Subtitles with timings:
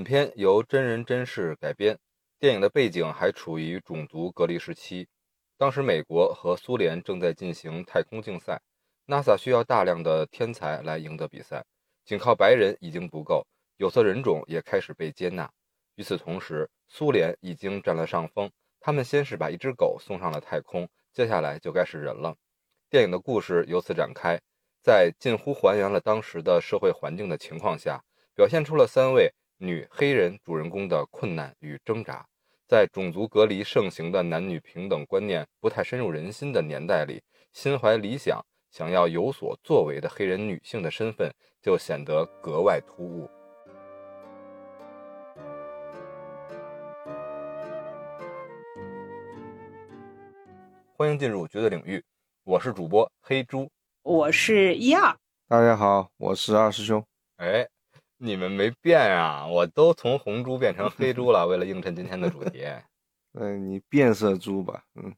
[0.00, 1.98] 影片由真人真事改编，
[2.38, 5.06] 电影的背景还处于种族隔离时期。
[5.58, 8.62] 当时美国和苏联正在进行太空竞赛
[9.06, 11.62] ，NASA 需要大量的天才来赢得比赛，
[12.02, 15.50] 仅靠白人已经不够，有色人种也开始被接纳。
[15.96, 22.34] 与此同时，苏联已经占了上风，他们先是把一只狗送上了太空，接下来就该是人了。
[22.88, 24.40] 电影的故事由此展开，
[24.82, 28.02] 在近乎还原了当时的社会环境的情况下，
[28.34, 29.30] 表现出了三位
[29.62, 32.26] 女黑人主人公的困难与挣扎。
[32.66, 43.28] 在种族隔离盛行的男女平等观念不太深入人心的年代里，心怀理想、想要有所作为的黑人女性的身份就显得格外突兀。
[50.96, 52.02] 欢迎进入绝对领域，
[52.44, 53.70] 我是主播黑猪，
[54.00, 55.14] 我是一二，
[55.46, 57.04] 大家好，我是二师兄。
[57.36, 57.68] 哎。
[58.22, 59.46] 你们没变啊！
[59.46, 62.66] 我都从红猪变成黑猪了，为了映衬今天的主题。
[63.32, 65.10] 嗯， 你变色猪吧，嗯，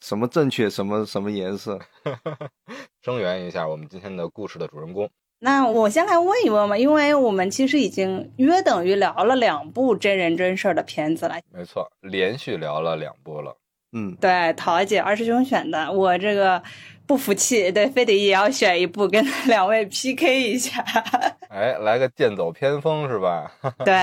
[0.00, 1.78] 什么正确，什么什么颜色？
[3.04, 5.06] 声援一下我们今天的故事的主人公。
[5.38, 11.38] 那我先来问一问吧，因为我们其实已经约等于聊了两部真人真事儿的片子了。
[11.52, 13.54] 没错，连续聊了两部了。
[13.92, 16.62] 嗯，对，桃姐二师兄选的，我这个。
[17.06, 20.84] 不服气，对，非得也要选一部跟两位 PK 一下。
[21.48, 23.50] 哎，来个剑走偏锋是吧？
[23.84, 23.94] 对，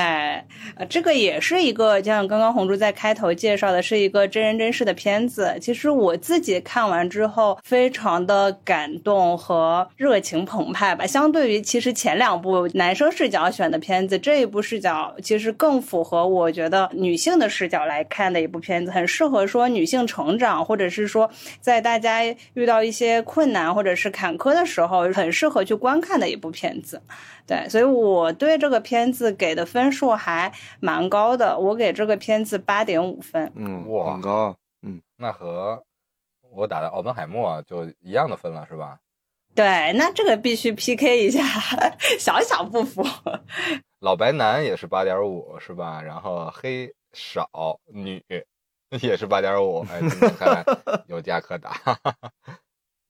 [0.76, 5.56] 呃，这个也是一个，就像刚刚红珠在开头介绍的，是一个真人真事的片子。
[5.62, 11.06] 其实我自己看完之后，非常的感动和热情澎湃吧。
[11.06, 21.30] 相对于其实前两部男生视角选的片子，这一部视角其实更符合我觉得女性的视角来看的一部片子，很适合说女性成长，或者是说
[21.60, 22.24] 在大家
[22.54, 22.93] 遇到一。
[22.94, 27.02] 一些困难或者是坎坷的时候，很适合去观看的一部片子，
[27.48, 33.52] 对，所以我对这个片子给的分数还蛮高的，我给这个片子八点五分。
[33.56, 34.56] 嗯，哇，很高。
[34.84, 35.84] 嗯，那和
[36.52, 39.00] 我打的奥本海默就一样的分了，是吧？
[39.56, 41.44] 对，那这个必须 PK 一下，
[42.20, 43.04] 小小不服。
[44.02, 46.00] 老白男也是八点五，是吧？
[46.00, 47.50] 然后黑少
[47.88, 48.24] 女
[49.02, 50.00] 也是八点五，哎，
[50.38, 50.64] 看来
[51.10, 51.72] 有家可打。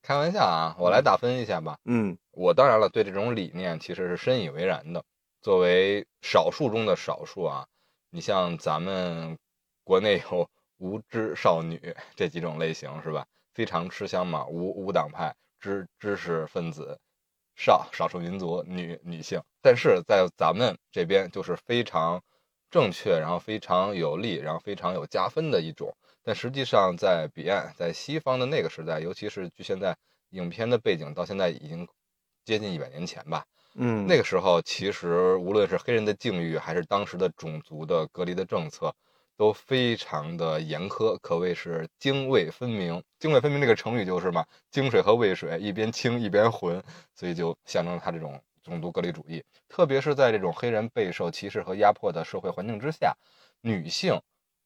[0.04, 1.78] 开玩笑啊，我来打分一下吧。
[1.86, 5.02] 嗯，我当然了，对这种理念其实是深以为然的。
[5.42, 7.66] 作为少数中的少数啊，
[8.10, 9.38] 你像咱们
[9.86, 13.26] 国内有无知少女这几种类型是吧？
[13.54, 17.00] 非常吃香嘛，无无党派知知识分子，
[17.56, 19.42] 少少数民族女女性。
[19.62, 22.22] 但是在咱们这边就是非常
[22.70, 25.96] 正确，然后非常有利，然后非常有加分的一种。
[26.24, 29.96] 但实际上，在彼岸，在西方的那个时代，尤其是距现在
[30.30, 31.88] 影片的背景到现在已经
[32.46, 33.46] 接近一百年前吧。
[33.76, 38.94] 嗯，那个时候其实无论是黑人的境遇，还是当时的种族的隔离的政策，
[39.36, 43.04] 都非常的严苛，可谓是泾渭分明。
[43.20, 46.82] 泾渭分明这个成语就是嘛，泾水和渭水一边清一边浑，
[47.16, 49.44] 所以就象征了他这种种族隔离主义。
[49.68, 53.18] 特别是在这种黑人备受歧视和压迫的社会环境之下，
[53.62, 54.22] 女性。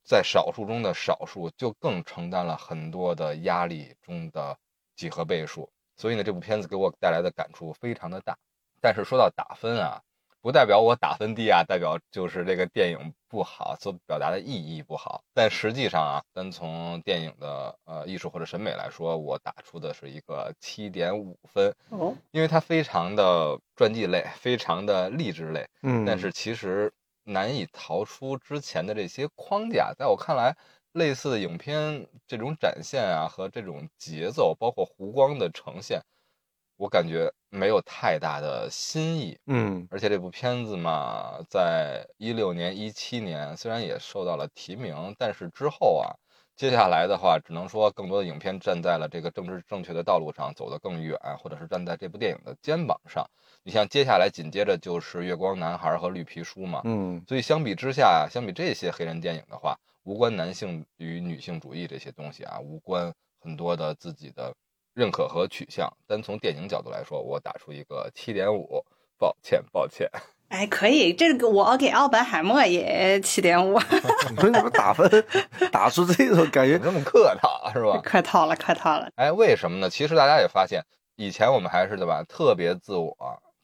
[0.07, 4.57] 在少数中的少数，就更承担了很多的压力中的
[4.95, 5.69] 几何倍数。
[5.97, 8.37] 所以呢，这部片子给我带来的感触非常的大。
[8.79, 10.01] 但是说到打分啊，
[10.41, 15.21] 不代表我打分低啊，代表就是这个电影不好，所表达的意义不好。
[15.33, 21.75] 但实际上啊，单从电影的呃艺术或者审美来说，我打出的是一个七点五分。
[21.89, 25.67] 哦，因为它非常的传记类，非常的励志类。
[25.81, 26.93] 嗯，但是其实。
[27.27, 30.55] 难以逃出之前的这些框架，在我看来，
[30.93, 36.01] 类似的影片这种展现啊，和这种节奏，包括弧光的呈现，
[36.77, 39.37] 我感觉没有太大的新意。
[39.47, 46.15] 嗯，而且这部片子嘛，在一六年、一七年虽然也受到了提名，但是之后啊。
[46.57, 53.23] 接下来的话，只能说更多的影片站在了这个政治正确的道路上走得更远，或者是站在这部电影的肩膀上。
[53.61, 64.51] 你像接下来紧接着就是《月光男孩》和《绿皮书》嘛，嗯，所以相比之下，相比这些黑人电影的话，无关男性与女性主义这些东西啊，无关很多的自己的
[64.95, 65.87] 认可和取向。
[66.07, 68.83] 单从电影角度来说，我打出一个七点五，
[69.19, 70.09] 抱歉，抱歉。
[70.49, 73.77] 哎，可以，这个我给奥本海默也七点五。
[74.31, 75.09] 你说你们打分
[75.71, 77.99] 打出这种感觉这么客套是吧？
[78.01, 79.09] 客套了，客套了。
[79.15, 79.89] 哎，为什么呢？
[79.89, 80.81] 其实大家也发现，
[81.17, 83.15] 以前我们还是对吧，特别自我，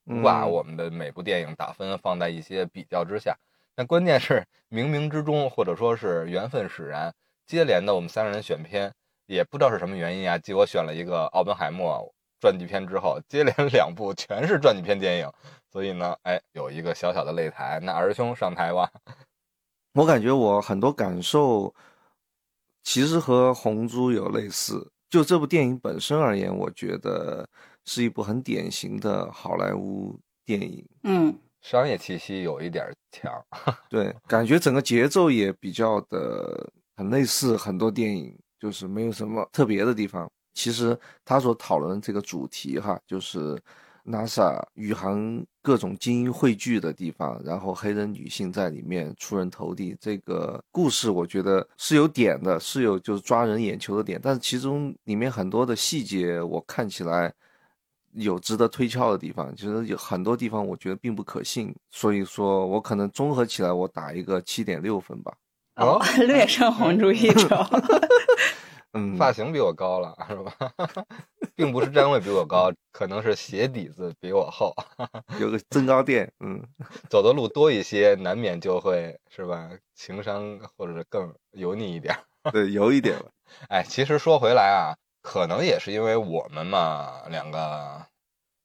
[0.05, 3.35] 不把我们的每部电影打分放在一些比较之下。
[3.75, 7.13] 但关键是冥冥之中，或者说是缘分使然，
[7.47, 8.91] 接连的我们三个人选片，
[9.25, 10.37] 也不知道是什么原因啊。
[10.37, 12.13] 即我选了一个奥本海默。
[12.41, 15.31] 传记片之后，接连两部全是传记片电影，
[15.73, 17.79] 所以呢，哎，有一个小小的擂台。
[17.81, 18.91] 那二师兄上台吧。
[19.95, 21.73] 我感觉我很多感受
[22.83, 24.87] 其实和红猪有类似。
[25.09, 27.49] 就这部电影本身而言，我觉得
[27.85, 30.15] 是一部很典型的好莱坞
[30.45, 30.87] 电影。
[31.05, 33.31] 嗯，商业气息有一点强。
[33.89, 40.31] 对，感觉整个节奏也比较的很类似很多电影，就是没有什么特别的地方。
[40.53, 40.95] 其实
[41.25, 43.59] 他所讨论这个主题哈，就是
[44.05, 49.95] NASA 宇航各种精英汇聚的地方，然后黑人女性在里面出人头地。
[49.99, 57.33] 这个故事我觉得是有点的，是有就是抓人眼球的点，但是其中里面很多的细节我看起来
[58.11, 65.33] 有值得推敲的地方，其实有很多地方我觉得并不可信，所以说我可能综合起来我打一个七点六分吧。
[65.77, 67.55] 哦， 略胜红猪一筹。
[68.93, 70.53] 嗯，发型比我高了是吧？
[71.55, 74.73] 并不是站位比我高，可能是鞋底子比我厚，
[75.39, 76.31] 有个增高垫。
[76.39, 76.61] 嗯，
[77.09, 79.69] 走的路多一些，难免就会是吧？
[79.95, 82.15] 情商或者更油腻一点。
[82.51, 83.31] 对，油一点了。
[83.69, 88.05] 哎，其实说回来啊，可能也是因为我们嘛，两个，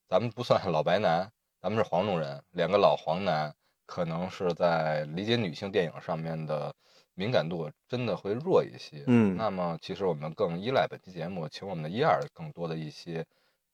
[0.09, 1.31] 咱们不算老白男，
[1.63, 3.55] 咱们是黄种人，两个老黄男，
[3.87, 6.75] 可能是在理解女性电影上面的。
[7.19, 13.27] 敏感度真的会弱一些，嗯，那么其实我们更依赖本期节目，请我们的一二更多的一些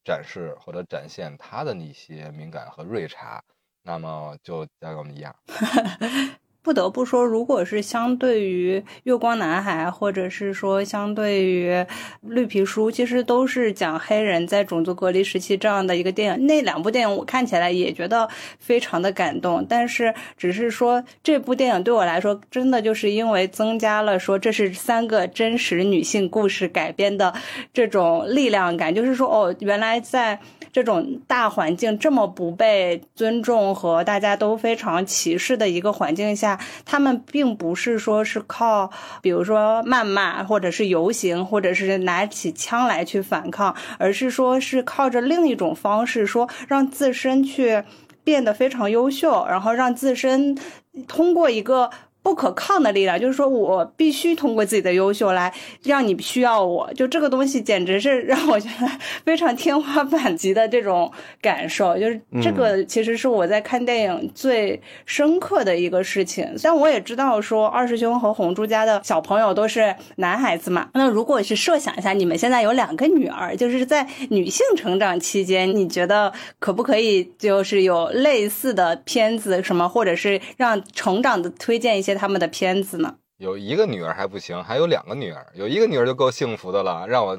[0.02, 3.44] 展示或者展现他的那些敏感和锐察，
[3.82, 5.36] 那么就交给我们一二。
[6.64, 11.70] 不得不说，如果是相对于《月光男孩》，或者是说相对于
[12.22, 16.46] 《绿皮书》，其实都是讲黑人在种族隔离时期这样的一个电影。
[16.46, 18.26] 那两部电影我看起来也觉得
[18.58, 27.34] 非常的感动，但是只是说这部电影对我来说，真的就是因为增加了说这是三个真实女性故事改编的
[27.74, 30.40] 这种力量感，就是说哦，原来在。
[30.74, 38.90] 这种大环境这么不被尊重和大家都非常歧视的一个环境下，他们并不是说是靠，
[39.22, 47.84] 比如说谩骂，或者是游行，或者是拿起枪来去反抗，而是说是靠着另一种方式，说让自身去
[48.24, 50.58] 变得非常优秀，然后让自身
[51.06, 51.88] 通过一个。
[52.24, 58.90] 不可抗的力量，就是说我必须通过自己的优秀来让你需要我，就这个东西简直是让我觉得
[59.26, 61.12] 非常天花板级的这种
[61.42, 66.50] 感受，就是这个其实是我在看电影最深刻的一个事情。
[66.62, 82.13] 但我也知道说二师兄和红珠家的小朋友都是男孩子嘛，那如果是设想一下，你们现在有两个女儿，就是在女性成长期间，你觉得可不可以就是有类似的片子什么，或者是让成长的推荐一些？
[82.14, 83.16] 他们的片子呢？
[83.38, 87.36] 有一个女儿还不行，还有两个女儿，有一个女儿就够幸福的了，让我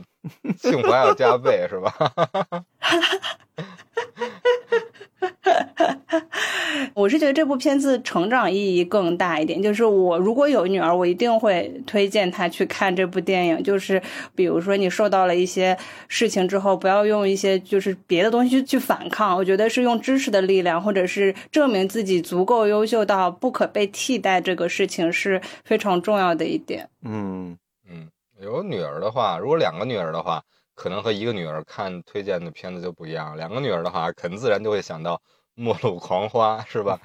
[0.57, 1.93] 幸福还要加倍，是吧？
[6.93, 13.63] 我是觉得这部片子成长意义更大一点，就是我如果有女儿，我一定会推荐她去看这部电影。
[13.63, 14.01] 就是
[14.35, 26.89] 比如说你受到了一些事情之后，不要用一些就是别的东西去反抗，我觉得是用知识的力量，或者是证明自己足够优秀到不可被替代，这个事情是非常重要的一点。
[27.03, 27.57] 嗯
[27.89, 28.07] 嗯，
[28.41, 30.41] 有女儿的话，如果两个女儿的话。
[30.77, 35.15] 可能和一个女儿看推荐的片子就不一样，两个女儿的话，肯自然就会想到
[35.55, 36.99] 《末路狂花》，是吧？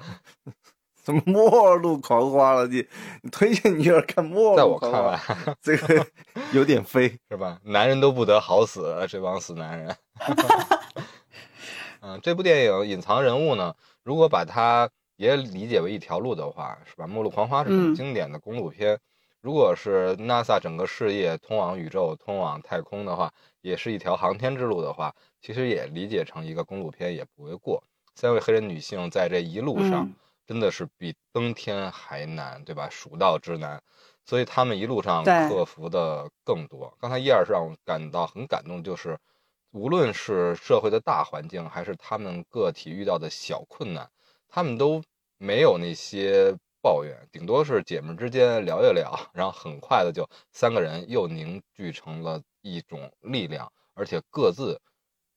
[1.03, 2.67] 怎么《末路狂花》了？
[2.67, 2.85] 你
[3.23, 5.19] 你推荐女儿看《末路在我看来，
[5.59, 6.05] 这个
[6.53, 7.59] 有点飞，是吧？
[7.63, 9.95] 男人都不得好死，这帮死男人。
[12.01, 17.05] 嗯，这部电影隐藏人物呢，如果把它也理解为一条路的话，是吧？
[17.07, 18.99] 《末路狂花》是很经典的公路片。
[19.41, 27.83] 如果是 NASA 整个事业通往宇宙、通往太空的话，也是一条航天之路的话，其实也理解成一个公路片也不为过。
[28.15, 30.13] 三位黑人女性在这一路上
[30.45, 32.89] 真的是比登天还难，对吧？
[32.89, 33.81] 蜀道之难，
[34.25, 36.95] 所以他们一路上克服的更多。
[36.99, 39.17] 刚才一二是让我感到很感动，就是
[39.71, 44.09] 无论是社会的大环境，还是他们个体遇到的小困难，
[44.47, 45.03] 他们都
[45.37, 46.55] 没有那些。
[46.83, 54.81] 抱怨顶多是姐妹之间聊一聊，然后很快的就三个人又凝聚成了一种力量，而且各自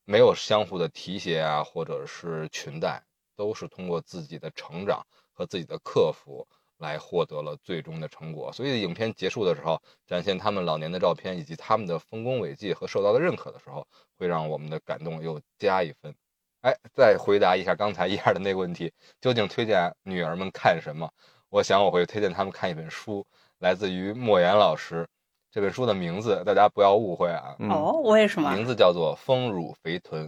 [0.05, 3.03] 没有相互的提携啊，或者是裙带，
[3.37, 6.47] 都是通过自己的成长和自己的克服
[6.79, 8.53] 来获得了最终的成果。
[8.53, 13.87] 所以影片结束的时候，展现他们老年的照片以及他们的丰功伟绩和受到的认可的时候，
[14.19, 16.15] 会让我们的感动又加一分。
[16.61, 21.11] 哎，再回答一下刚才 一二的那个问题，究竟推荐女儿们看什么？
[21.49, 23.27] 我想我会推荐他们看一本书，
[23.59, 25.07] 来自于莫言老师
[25.55, 28.53] 这本书的名字大家不要误会啊，嗯哦，为什么？
[28.57, 30.27] 名字叫做《丰乳肥臀》。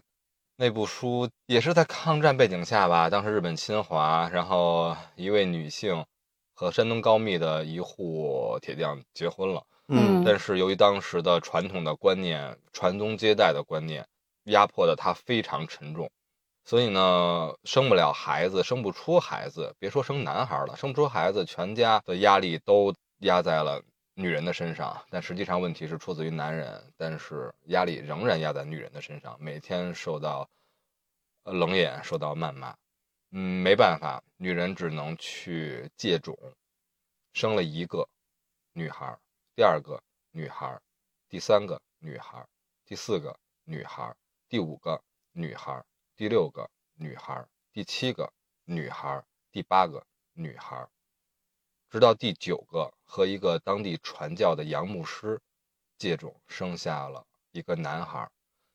[0.55, 6.07] 那部书也是在抗战背景下吧，当时日本侵华，然后一位女性
[6.55, 9.65] 和山东高密的一户铁匠结婚了。
[9.89, 14.07] 嗯但是由于当时的传统的观念、传宗接代的观念，
[14.45, 16.09] 压迫的她非常沉重，
[16.65, 23.83] 所以呢，生不了孩子，生不出孩子，别说生男孩了，生不出孩子，全家的压力都压在了
[24.17, 25.05] 女人的身上。
[25.11, 30.49] 但实际上问题是出自于男人，但是压力仍然压在女人的身上，每天受到
[31.45, 32.77] 冷眼，受到谩骂。
[33.31, 36.37] 嗯，没办法，女人只能去借种，
[37.33, 38.09] 生了一个
[38.73, 39.19] 女孩。
[39.55, 40.81] 第二个女孩，
[41.29, 42.47] 第三个女孩，
[42.85, 44.15] 第四个女孩，
[44.49, 48.33] 第五个女孩，第六个女孩，第七个
[48.65, 50.89] 女孩，第八个女孩，
[51.91, 55.41] 直到第九个和一个当地传教的杨牧师
[55.99, 58.29] 借种生下了一个男孩，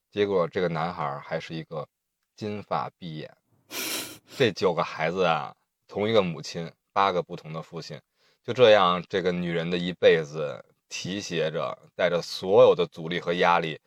[0.09, 1.87] 结果这个男孩还是一个
[2.35, 3.35] 金发碧眼。
[4.37, 5.53] 这九个孩子啊，
[5.87, 7.99] 同一个母亲，八个不同的父亲，
[8.43, 13.79] 就这样，这个女人的一辈子提携着，带着所有的阻力和压力，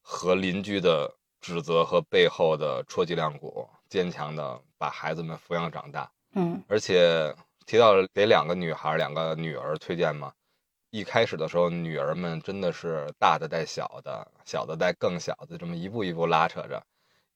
[0.00, 6.10] 和邻居的指责和背后的戳脊梁骨，坚强的把孩子们抚养长大。
[6.36, 7.32] 嗯而且
[7.66, 10.32] 提到了给两个女孩、两个女儿推荐嘛，
[10.90, 16.82] 一开始的时候，女儿们真的是大的带小的，小的带更小的，这么一步一步拉扯着，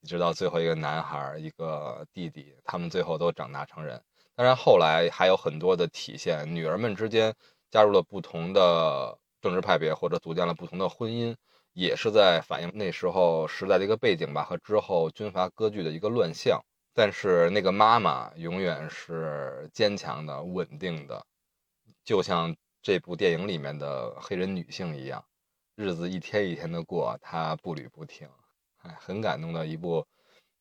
[0.07, 4.01] 直到最后一个男孩、一个弟弟，他们最后都长大成人。
[4.35, 7.33] 当然，后来还有很多的体现，女儿们之间
[7.71, 11.35] 加入了不同的政治派别，或者组建了不同的婚姻，
[11.73, 16.63] 也是在反映那时候时代的一个背景吧，和之后军阀割据的一个乱象。
[16.99, 21.25] 但是那个妈妈永远是坚强的、稳定的，
[22.03, 25.23] 就像这部电影里面的黑人女性一样，
[25.77, 28.27] 日子一天一天的过，她步履不停，
[28.83, 30.05] 哎，很感动的一部。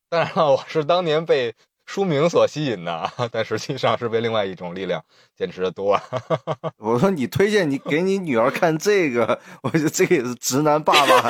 [0.09, 1.53] 当然了，我是当年被
[1.87, 5.05] 书名所吸引的， 但实际上是被另外一种力量
[5.35, 6.01] 坚持的多。
[6.79, 11.29] 我说你推荐你给你女儿看这个， 我觉得这个也是直男爸爸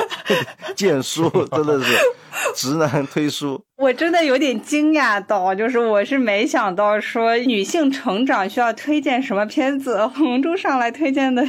[0.75, 1.97] 荐书，真的是
[2.55, 3.61] 直男推书。
[3.77, 11.41] 我真的有点惊讶到，就是我是没想到说女性成长需要推荐什么片子，红珠上来推荐的，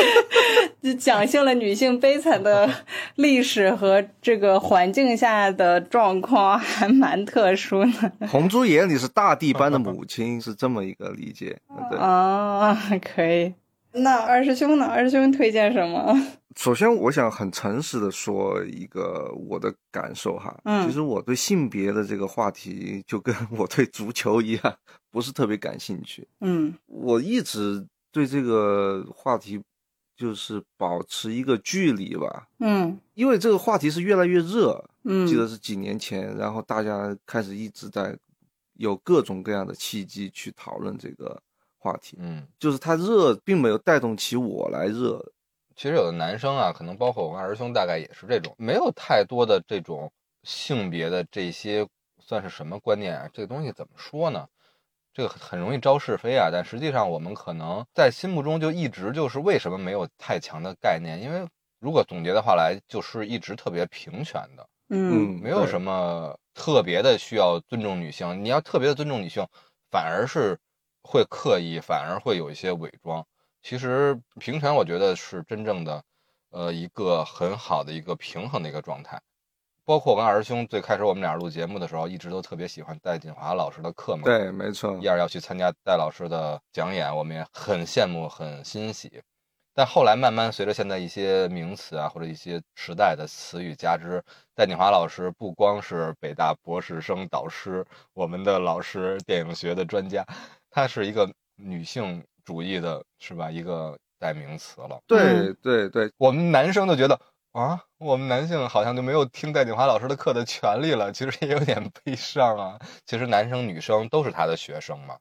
[0.82, 2.68] 就讲述了女性悲惨的
[3.16, 8.28] 历史和这个环境下的状况，还蛮特殊的。
[8.28, 11.58] 红珠眼里是大地般的母亲，是这么一个理解。
[11.90, 12.74] 对，啊，
[13.14, 13.52] 可以。
[13.92, 14.86] 那二师兄呢？
[14.86, 16.14] 二师兄推荐什么？
[16.58, 20.84] 首先我想很诚实的说一个我的感受哈，嗯。
[20.84, 26.26] 其实我对性别的这个话题就跟我对足球一样，不是特别感兴趣。
[26.40, 26.74] 嗯。
[26.86, 29.62] 我一直对这个话题
[30.16, 32.98] 就是保持一个距离吧，嗯。
[33.14, 38.18] 因为这个话题是越来越热，嗯，记得是几年前，然后大家开始一直在
[38.72, 41.40] 有各种各样的契机去讨论这个
[41.76, 45.24] 话题，嗯，就是它热并没有带动起我来热，
[45.78, 50.10] 其实有的男生啊，可能包括我跟二师兄，大概也是这种，没有太多的这种
[50.42, 51.86] 性别的这些
[52.18, 53.30] 算是什么观念啊？
[53.32, 54.44] 这个东西怎么说呢？
[55.14, 56.48] 这个很容易招是非啊。
[56.52, 61.22] 但实际上，我们可能在心目中就一直就是为什么没有太强的概念？
[61.22, 68.44] 因为如果总结的话来，就是一直特别平权的，嗯没有什么特别的需要尊重女性。
[68.44, 69.46] 你要特别的尊重女性，
[69.92, 70.58] 反而是
[71.04, 73.24] 会刻意，反而会有一些伪装。
[73.62, 76.02] 其实平权，我觉得是真正的，
[76.50, 79.20] 呃，一个很好的一个平衡的一个状态。
[79.84, 84.24] 包括我跟二师兄最开始我们俩录节目的时候，一直都特别喜欢戴锦华老师的课嘛。
[84.24, 89.22] 对，没错一，二要去参加戴老师的讲演，我们也很羡慕、很欣喜。
[89.72, 94.22] 但后来慢慢随着现在一些名词啊，或者一些时代的词语加之，
[94.54, 100.26] 戴锦华老师不光是北大博士生导师，我们的老师，电影学的专家，
[100.68, 103.50] 她是一个女性主义的，是吧？
[103.50, 104.98] 一个代名词了。
[105.06, 107.20] 对对对，我们男生就觉得
[107.52, 112.78] 啊，我们男性好像就没有听戴锦华老师的课的权利了，其实也有点悲伤啊。
[113.04, 115.18] 其实男生女生都是他的学生嘛。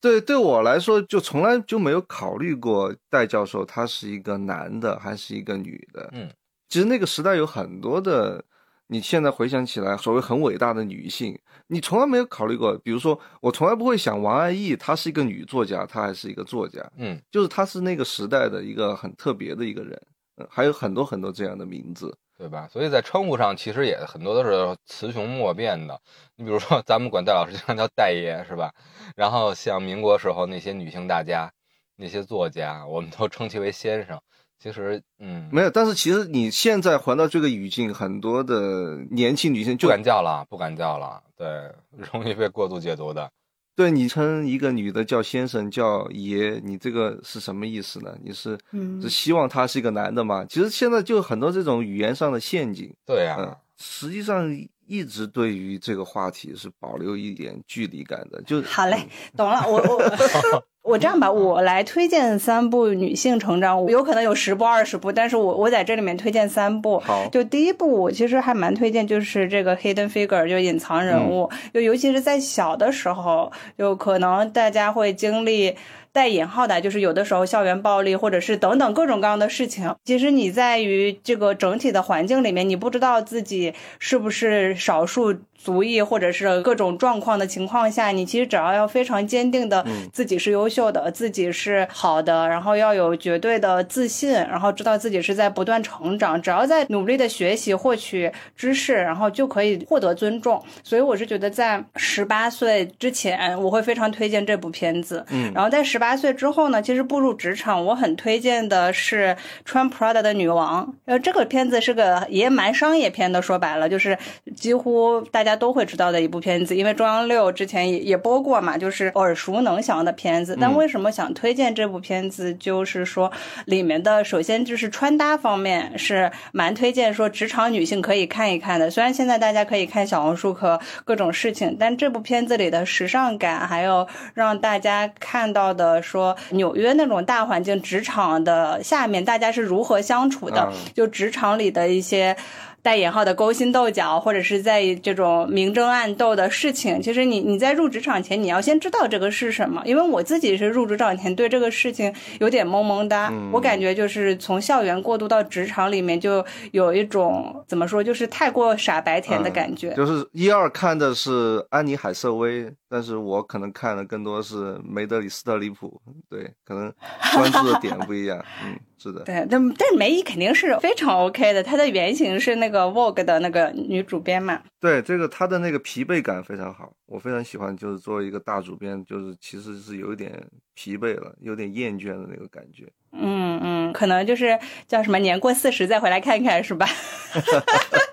[0.00, 6.08] 对，对我来说，就从来就没有考虑过戴教授他是一个男的还是一个女的。
[6.12, 6.30] 嗯，
[6.68, 8.44] 其实那个时代有很多的，
[8.86, 11.38] 你现在回想起来，所谓很伟大的女性，
[11.68, 12.76] 你从来没有考虑过。
[12.78, 20.00] 比如说，我从来不会想王安忆她是一个女作家，她还是一个作家，嗯，就是她是那个时代的一个很特别的一个人。
[20.36, 22.16] 嗯，还有很多很多这样的名字。
[22.36, 22.66] 对吧？
[22.66, 25.98] 所以在称呼上其实也很多都是雌雄莫辨的。
[26.34, 28.74] 你比如说，咱们管戴老师经常叫戴爷，是吧？
[29.14, 31.48] 然后像民国时候那些女性大家、
[31.94, 34.20] 那些作家，我们都称其为先生。
[34.58, 41.46] 其实，嗯，没有，但是其实你现在还到这个语境，很多的年轻女性不就敢叫了，不敢叫了，对，
[42.12, 43.30] 容易被过度解读的。
[43.76, 48.16] 对你称一个女的叫先生叫爷，你这个是什么意思呢？
[48.22, 50.46] 你是嗯是希望他是一个男的吗？
[50.48, 54.48] 其实现在就很多这种语言上的陷阱，对呀、嗯，实际上
[54.86, 59.66] 一直对于这个话题是保留一点距离感的，就好嘞，懂了。
[59.66, 59.98] 我我
[60.84, 66.98] 我这样吧，我来推荐三部女性成长，有可能有十部二十部，但是我我在这里面推荐三部。
[66.98, 75.74] 好，就第一部，我其实还蛮推荐，就是这个 hidden figure，就隐藏人物，就尤其是在小的时候，就可能大家会经历。
[76.14, 79.92] 带引号的，就是有的时候校园暴力，或者是等等各种各样的事情。
[80.04, 100.62] 其实你在于这个整体的环境里面，你不知道自己是不是少数族裔，或者是各种状况的情况下，你其实只要要非常坚定的自己是优秀的，自己是好的，然后要有绝对的自信，然后知道自己是在不断成长，只要在努力的学习获取知识，然后就可以获得尊重。
[100.84, 105.26] 所以我是觉得在十八岁之前，我会非常推荐这部片子。
[105.30, 109.34] 嗯然后在十八岁之后呢，其实步入职场，我很推荐的是
[109.64, 110.94] 穿 Prada 的女王。
[111.06, 114.18] 呃，这个片子是个也蛮商业片的，说白了就是
[114.54, 120.54] 几乎大家都会知道的一部片子，因为中央六之前也也播过嘛，就是耳熟能详的片子。
[120.60, 122.52] 但为什么想推荐这部片子？
[122.56, 123.32] 就是说
[123.64, 128.90] 里面的首先就是穿搭方面是蛮推荐说职场女性可以看一看的。
[128.90, 142.36] 虽然现在大家可以看小红书和各种事情，但这部片子里的时尚感，还有让大家看到的说纽约那种大环境，职场的下面大家是如何相处的，嗯就职场里的一些。
[142.84, 149.80] 带引号的勾心斗角，或者是在这种明争暗斗的事情，其实你你在入职场前，你要先知道这个是什么。
[149.86, 159.94] 因为我自己是入职场前对这个事情有点懵懵哒，我感觉就是从校园过渡到职场里面，就有一种怎么说，就是太过傻白甜的感觉。
[159.94, 166.94] 就是一二看的是安妮海瑟薇，但是我可能看的更多是梅德里斯特里普，对，可能
[167.34, 168.38] 关注的点不一样。
[168.64, 174.62] 嗯，是的，对，但但是梅姨肯定是非常 OK 的，她的原型是那个 Vogue 的那个女主编嘛。
[174.78, 180.40] 对这个她的那个疲惫感非常好，我非常喜欢，就是作为一个大主编，就是其实是有一点
[180.74, 182.86] 疲惫了，有点厌倦的那个感觉。
[183.10, 186.86] 嗯嗯，可能就是叫什么年过四十再回来看看是吧？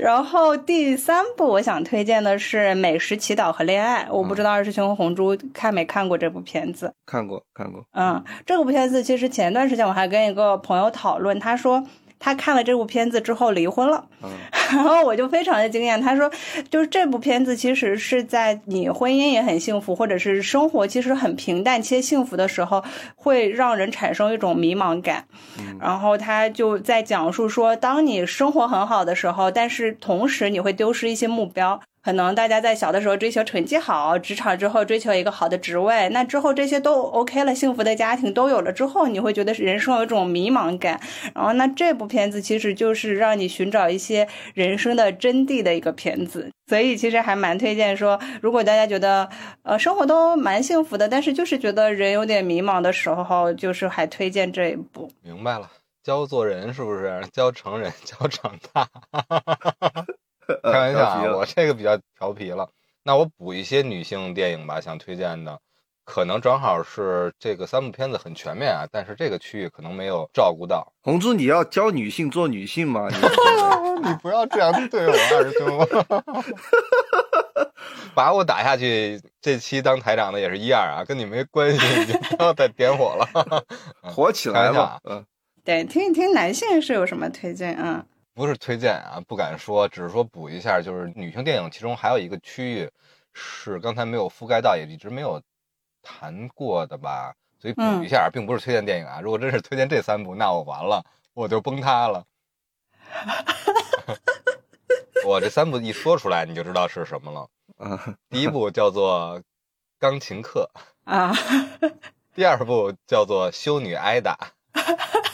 [0.00, 6.90] 然后第三部我想推荐的是《美食祈祷和恋爱》，我不知道二师兄和红珠看没看过这部片子。
[7.04, 11.84] 看过看过，嗯，这部片子其实前段时间我还跟一个朋友讨论，他说
[12.20, 14.04] 他看了这部片子之后离婚了。
[14.22, 14.30] 嗯
[14.70, 16.30] 然后我就非常的惊艳，他说，
[16.70, 22.84] 就是这部片子其实是在你婚姻也很幸福，或者是生活其实很平淡且幸福的时候，
[23.16, 25.24] 会让人产生一种迷茫感。
[25.80, 31.80] 然后他就在讲述说，当你生活很好的时候，但是同时你会丢失一些目标。
[32.02, 40.98] 可能大家在小的时候追求成绩好，职场之后追求一个好的职位，那之后这些都 OK 了，幸福的家庭都有了之后，你会觉得人生有一种迷茫感。
[41.34, 49.28] 然后那这部片子其实就是让你寻找一些人生的真谛的一个片子，所以其实还蛮推荐说，如果大家觉得
[49.62, 55.10] 呃生活都蛮幸福的，但是就是觉得人有点迷茫的时候，就是还推荐这一部。
[55.22, 55.70] 明白了，
[56.02, 57.22] 教做人是不是？
[57.30, 58.88] 教成人，教长大。
[60.64, 62.68] 开玩笑啊，我这个比较调皮了。
[63.02, 65.58] 那我补一些女性电影吧，想推荐的，
[66.04, 70.92] 可能正好是这个三部片子很全面啊，但是这个区域可能没有照顾到。
[71.00, 73.08] 红珠，你要教女性做女性吗？
[73.10, 75.86] 你你不要这样对我，二师兄，
[78.14, 79.20] 把我打下去。
[79.40, 83.64] 这期当台长的也是一样啊，跟你没关系，你就不要再点火了。
[84.02, 85.24] 火起来吧，嗯，
[85.64, 88.04] 对，听一听男性是有什么推荐啊？
[88.40, 92.90] 不是推荐啊，不敢说，只是说补一下，就是女性电影，其中还有一个区域
[93.34, 95.42] 是刚才没有覆盖到，也一直没有
[96.00, 99.20] 谈过的吧，所以补一下，并不是推荐电影啊。
[99.20, 102.24] 如果真是推荐这三部，那我完了，我就崩塌了。
[105.26, 107.46] 我这三部一说出来，你就知道是什么了。
[107.76, 109.38] 嗯，第一部叫做
[109.98, 110.70] 《钢琴课
[111.04, 111.30] 啊，》，
[112.34, 114.34] 第二部叫做《修女挨打》。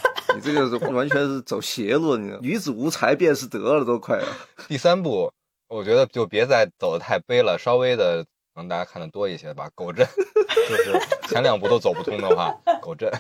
[0.47, 4.29] 你这个是完全是走邪路，你 女子无才便是德了，都快了。
[4.69, 5.33] 第三部，
[5.69, 9.69] 我觉得就别再走的太悲了，稍微的让大家看的多一些吧。
[9.75, 10.07] 狗镇，
[10.69, 13.11] 就是前两部都走不通的话，狗镇。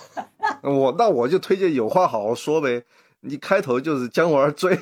[0.62, 2.84] 我那我就推荐有话好好说呗。
[3.20, 4.76] 你开头就是姜文追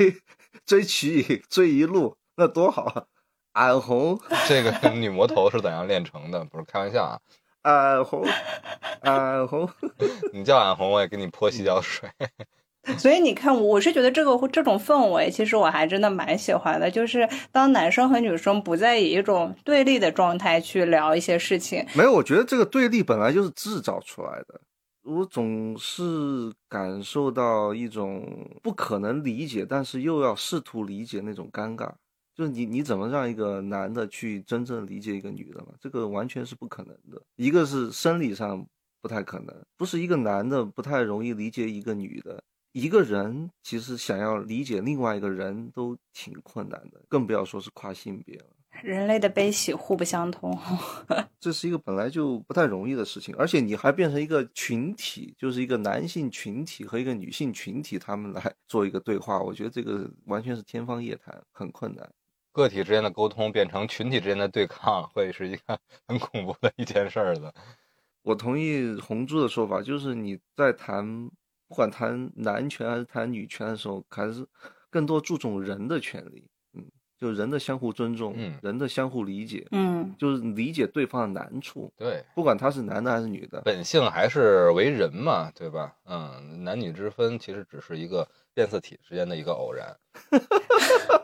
[0.67, 3.05] 追瞿颖追一路，那多好啊！
[3.53, 6.45] 俺红，这个女魔头是怎样炼成的？
[6.45, 7.19] 不是开玩笑啊。
[7.65, 8.25] 俺红，
[9.01, 9.69] 俺红，
[10.33, 12.09] 你叫俺红，我也给你泼洗脚水。
[12.99, 16.91] 所以你看，我是觉得这个这种氛围，其实我还真的蛮喜欢的。
[16.91, 24.61] 就是当男生和女生不再以一种对立的状态去聊一些事情，没有，我觉得这个对立本来就是制造出来的。
[25.03, 28.27] 我总是感受到一种
[28.63, 31.91] 不可能理解，但是又要试图理解那种尴尬。
[32.35, 35.69] 就是你你怎么让一个男的去真正理解一个女的嘛？
[35.81, 37.23] 这个完全是不可能的。
[37.37, 38.67] 一个是生理上
[39.01, 42.43] 不太可能，不是一个男的不太容易理解一个女的。
[42.73, 48.47] 一个人其实想要理解另外一个人都挺困难的，更不要说是跨性别了。
[48.83, 50.59] 人类的悲喜互不相通，
[51.39, 62.11] 这是一个本来就不太容易的事情，而且你还变成一个群体，就是一个男性群体和一个女性群体，他们来做一个对话，我觉得这个完全是天方夜谭，很困难。
[62.55, 67.53] 个体之间的沟通变成群体之间的对抗，会是一个 很恐怖的一件事儿的。
[68.23, 71.29] 我同意红珠的说法，就是你在谈。
[71.67, 74.47] 不管谈男权还是谈女权的时候，还是
[74.91, 76.85] 更多注重人的权利，嗯，
[77.19, 85.97] 就人的相互尊重，嗯，人的相互理解，嗯，就是理解对方的难处，对，不管他是男的还是女的，本性还是为人嘛，对吧？
[86.05, 89.97] 嗯，男女之分其实只是一个变色体之间的一个偶然。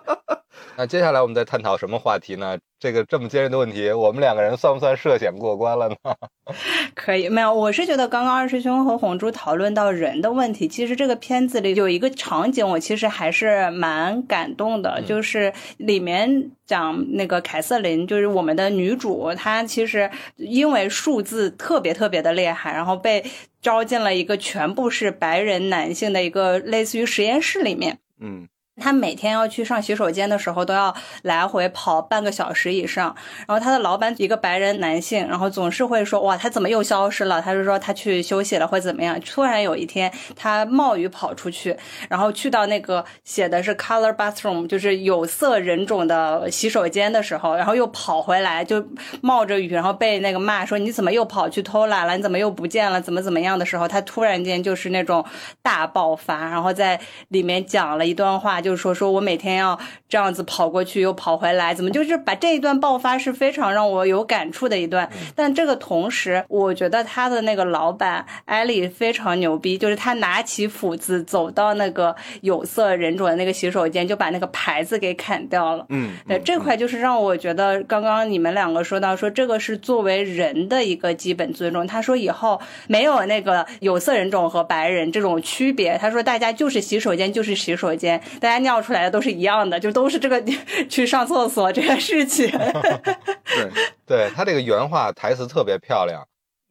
[0.81, 2.57] 那接下来我们再探讨什么话题呢？
[2.79, 5.97] 这个这么尖锐的问题，我们两个人算不算涉险过关了呢？
[6.97, 23.23] 可以，没有，我是觉得刚刚二师兄和红珠讨论到人的问题，其实这个片子里有一个场景，我其实还是蛮感动的，就是里面讲那个凯瑟琳，就是我们的女主，她其实因为数字特别特别的厉害，然后被
[23.61, 28.49] 招进了一个全部是白人男性的一个类似于实验室里面，嗯。
[28.81, 33.14] 他每天要去上洗手间的时候，都要来回跑半个小时以上。
[33.47, 39.21] 然后他的老板一个白人男性，然后总是会说：“哇，他怎么又消失了？”他就说他去休息了，或怎么样。
[39.21, 41.77] 突然有一天，他冒雨跑出去，
[42.09, 48.83] 然后去到那个写的是 “color bathroom”，就是有色人种的洗手间的时候，然后又跑回来，就
[49.21, 52.16] 冒着雨，然后被那个骂说：“你怎么又跑去偷懒了？
[52.16, 53.01] 你怎么又不见了？
[53.01, 55.25] 怎么怎么样的时候，他突然间就是那种
[55.62, 58.69] 大爆发，然后在里面讲了一段话，就。
[58.70, 59.76] 就说，说我每天要
[60.09, 65.11] 这样子跑过去又跑回来，怎么就是把这一段爆发是非常让我有感触的一段。
[65.35, 75.85] 但这个同时，我觉得他的那个老板艾丽非常牛逼，就是他拿起斧子走到那个有色人种的那个洗手间，就把那个牌子给砍掉了。
[75.88, 81.85] 嗯，对，这块就是让我觉得，刚刚你们两个说到说这个是作为人的一个基本尊重。
[81.85, 88.61] 他说以后没有那个有色人种和白人这种区别，他说大家就是洗手间就是洗手间，大家。
[88.61, 90.45] 尿出来的都是一样的，就都是这个
[90.87, 92.47] 去上厕所这个事情。
[93.49, 93.71] 对，
[94.05, 96.23] 对他这个原话台词特别漂亮，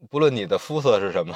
[0.07, 1.33] 不论你的肤色是什么，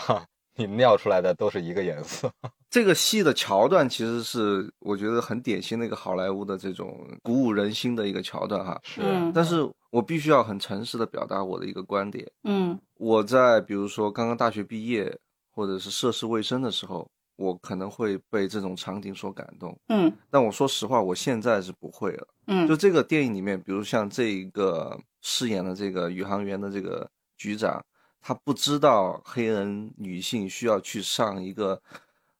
[0.55, 2.31] 你尿出来的都是一个颜色。
[2.69, 8.79] 这个戏的桥段其实是我觉得很典型的一个好莱坞的这种鼓舞人心的一个桥段哈。
[8.83, 9.01] 是，
[9.33, 12.31] 但是我必须要很诚实的表达我的一个观点。
[12.43, 15.17] 嗯，我在比如说刚刚大学毕业
[15.51, 17.09] 或者是涉世未深的时候。
[17.35, 27.83] 我可能会被这种场景所感动，嗯，但我说实话，我现在是不会了，嗯，就这个电影里面，比如像这一个饰演的这个宇航员的这个局长，
[28.21, 31.81] 他不知道黑人女性需要去上一个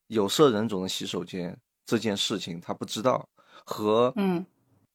[0.08, 3.28] 有色人种的洗手间这件事情，他不知道，
[3.66, 4.46] 和嗯，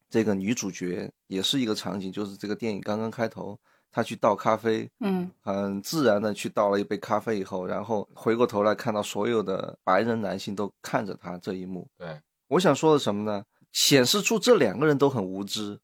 [0.08, 3.58] 这个女主角也是一个场景，就是这个电影刚刚开头。
[3.90, 11.88] 他去倒咖啡，嗯，很自然的去倒了一杯咖啡以后，然后回过头来看到所有的白人男性都看着他这一幕。
[11.96, 13.44] 对，我想说的什么呢？
[13.72, 15.78] 显示出这两个人都很无知。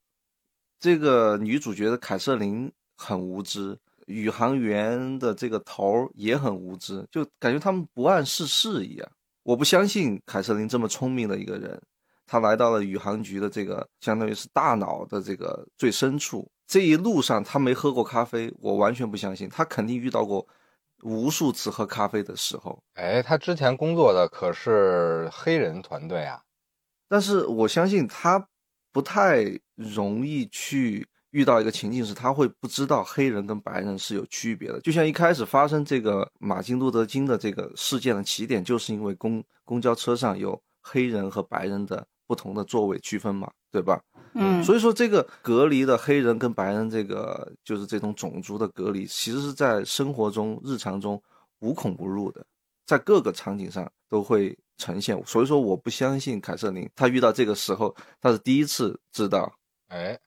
[0.80, 9.08] 这个女主角的凯瑟琳很无知，宇航员的这个头也很无知，就感觉他们不谙世事一样。
[9.42, 11.80] 我不相信凯瑟琳这么聪明的一个人，
[12.26, 16.50] 她来到了宇航局的这个相当于是大脑的这个最深处。
[16.66, 19.48] 这一路上他没喝过咖啡，我完全不相信。
[19.48, 20.46] 他肯定遇到过
[21.02, 22.82] 无数次喝咖啡的时候。
[22.94, 26.40] 哎，他之前工作的可是黑人团队啊。
[27.08, 28.48] 但是我相信他
[28.90, 34.80] 不太容易去遇到一个情境，是他会不知道黑人跟白人是有区别的。
[34.80, 44.02] 就像一开始发生这个马丁路德金的这个事件的起点，就是因为公公交车上有黑人和白人的不同的座位区分嘛，对吧？
[44.34, 51.22] 嗯，所以说这个隔离的黑人跟白人，这个就是这种种族的隔离，其实是在生活中、日常中
[51.60, 52.44] 无孔不入的，
[52.84, 55.16] 在各个场景上都会呈现。
[55.24, 59.54] 所以说，我不相信凯瑟琳，她遇到这个时候，她是第一次知道。
[59.86, 60.18] 哎，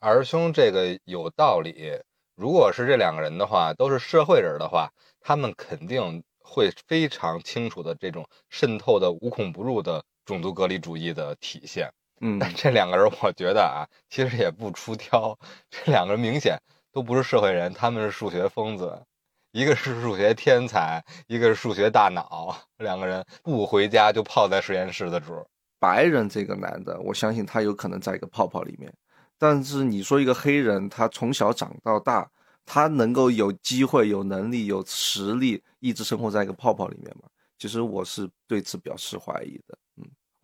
[0.00, 1.98] 儿兄这个有道理，
[2.36, 11.90] 如果是这两个人的话，都是社会人的话，他们肯定会非常清楚的这种渗透的无孔不入的种族隔离主义的体现。
[12.20, 15.36] 嗯，但这两个人，我觉得啊，其实也不出挑，
[15.68, 16.56] 这两个人明显
[16.92, 19.02] 都不是社会人，他们是数学疯子，
[19.50, 25.44] 一个是数学天才，一个是数学大脑，两个人不回家就泡在实验室的主。
[25.80, 28.90] 白人这个男的，我相信他有可能在一个泡泡里面，
[29.36, 32.30] 但是你说一个黑人，他从小长到大，
[32.64, 37.28] 他能够有机会、有能力、有实力，一直生活在一个泡泡里面吗？
[37.58, 39.76] 其实我是对此表示怀疑的。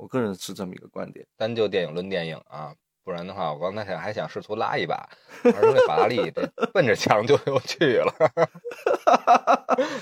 [0.00, 1.26] 嗯，我个人是这么一个观点。
[1.36, 5.08] 单就电影论电影啊，不然的话，我刚才想还想试图拉一把，
[5.44, 8.14] 而是那法拉利这 奔着墙就又去了。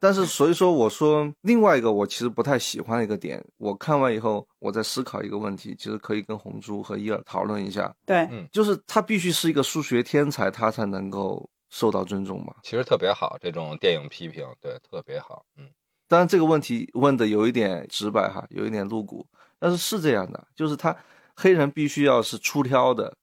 [0.00, 7.94] 但是，所以说，我说另外一个我其实不太喜欢的一个点，我看完以后，我在思考一个问题，其实可以跟红珠和伊尔讨论一下。
[8.04, 12.52] 对，嗯就是他必须是一个数学天才，他才能够受到尊重嘛？
[12.64, 15.44] 其实特别好，这种电影批评，对，特别好。
[15.56, 15.70] 嗯，
[16.10, 19.24] 当然这个问题问的有一点直白哈，有一点露骨，
[19.60, 20.94] 但是是这样的，就是他
[21.36, 23.16] 黑人必须要是出挑的，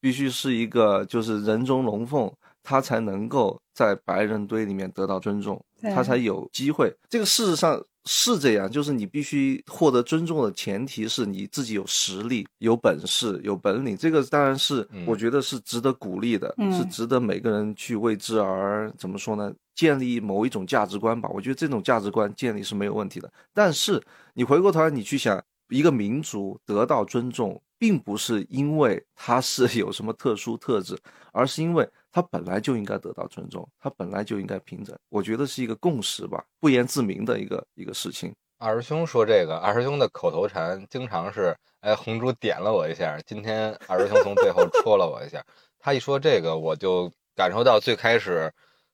[0.00, 2.32] 必须是一个就是人中龙凤。
[2.64, 6.96] 他才能够在白人堆里面得到尊重，他才有机会。
[7.10, 13.96] 这个事实上是这样，就是你必须获得尊重的前提是你自己有实力、有本事、有本领。
[13.96, 19.52] 这个当然是我觉得是值得鼓励的，是值得每个人去为之而怎么说呢？
[19.74, 21.28] 建立某一种价值观吧。
[21.32, 23.32] 我觉得这种价值观建立是没有问题的。
[23.54, 24.02] 但是
[24.34, 30.96] 你回过头来，你去想，一个民族得到尊重，并不是因为他是 有什么特殊特质，
[31.32, 31.88] 而是因为。
[32.14, 38.30] 他本来就应该得到尊重，他本来就应该平等，我觉得是一个共识吧，不言自明的一个一个事情。
[38.58, 45.42] 二师兄说这个，二师兄的口头禅经常是，哎，红珠点了我一下，今天二师兄从背后戳了我一下。
[45.78, 48.52] 他一说这个，我就感受到最开始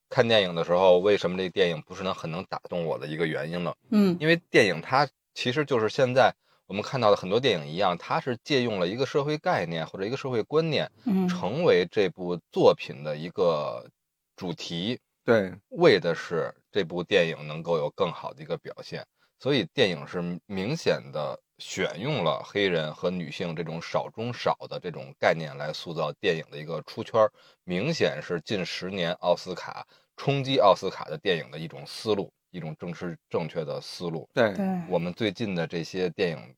[0.08, 3.74] 看电影的时候，为什么这电影不是能很能打动我的一个原因了。
[3.90, 6.32] 嗯，因为电影它其实就是现在。
[6.68, 13.88] 我们看到的很多电影一样，它是借用了一个社会概念或者一个社会观念，嗯，成为这部作品的一个
[14.36, 19.02] 主题，对，为的是这部电影能够有更好的一个表现。
[19.40, 27.26] 所以电影是明显的选用了黑人和女性这种少中少的这种概念来塑造电影的一个出圈，
[27.64, 34.28] 明显是近十年奥斯卡冲击奥斯卡的电影的一种思路，一种正是正确的思路。
[34.32, 34.54] 对，
[34.88, 36.54] 我们最近的这些电影。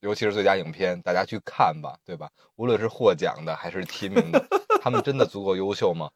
[0.00, 2.30] 尤其是最佳影片，大家去看吧，对吧？
[2.54, 4.40] 无论是获奖的还是提名的，
[4.80, 6.08] 他们真的足够优秀吗？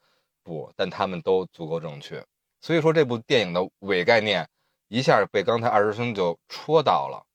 [0.45, 2.25] 不，但他们都足够正确。
[2.61, 4.49] 所以说，这部电影的伪概念
[4.87, 7.27] 一下被刚才二师兄就戳到了。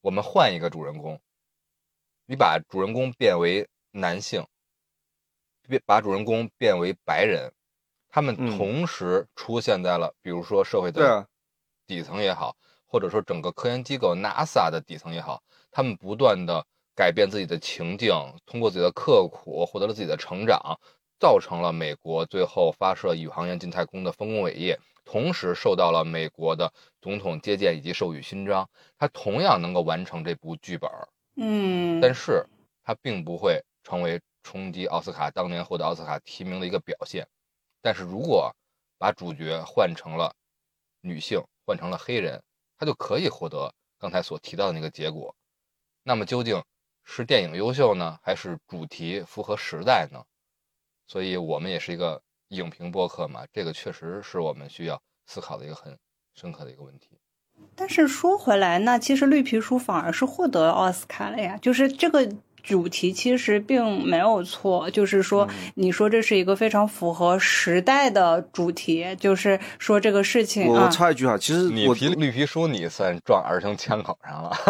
[0.00, 1.20] 我们换一个主人公，
[2.26, 4.44] 你把主人公变为男性，
[5.68, 7.52] 变把主人公变为白人，
[8.12, 11.26] 他们同时出现在了，比如说社会的
[11.86, 12.54] 底层也好，
[12.86, 15.42] 或者说整个科研机构 NASA 的底层也好。
[15.70, 16.62] 他们不断的
[16.94, 18.12] 改变自己的情境，
[18.44, 20.78] 通过自己的刻苦获得了自己的成长，
[21.18, 26.70] 造成了美国最后发射宇航员进太空的丰功伟业，同时受到了美国的
[27.00, 28.68] 总统接见以及授予勋章。
[28.98, 30.90] 他同样能够完成这部剧本，
[31.36, 32.44] 嗯，但是
[32.84, 37.26] 他并不会成为冲击奥斯卡当年获得奥斯卡提名的一个表现。
[37.82, 38.54] 但是如果
[38.96, 40.32] 把主角换成了
[41.00, 42.40] 女性，换成了黑人，
[42.78, 45.34] 他就可以获得刚才所提到的那个结果。
[46.04, 46.62] 那么究竟
[47.02, 50.22] 是电影优秀呢，还是主题符合时代呢？
[51.08, 55.98] 所以我们也是一个影评播客嘛，这个确实是我们需要思考的一个很
[56.34, 57.18] 深刻的一个问题。
[57.74, 62.32] 但是说回来，那其实绿皮书反而是获得奥斯卡了呀，就是这个。
[62.62, 70.66] 主题其实并没有错，就是说，你说这是一个非常符合时代的主题，就是说这个事情。
[70.66, 74.50] 我插一句哈，其实你皮绿皮书你算撞儿童枪口上了。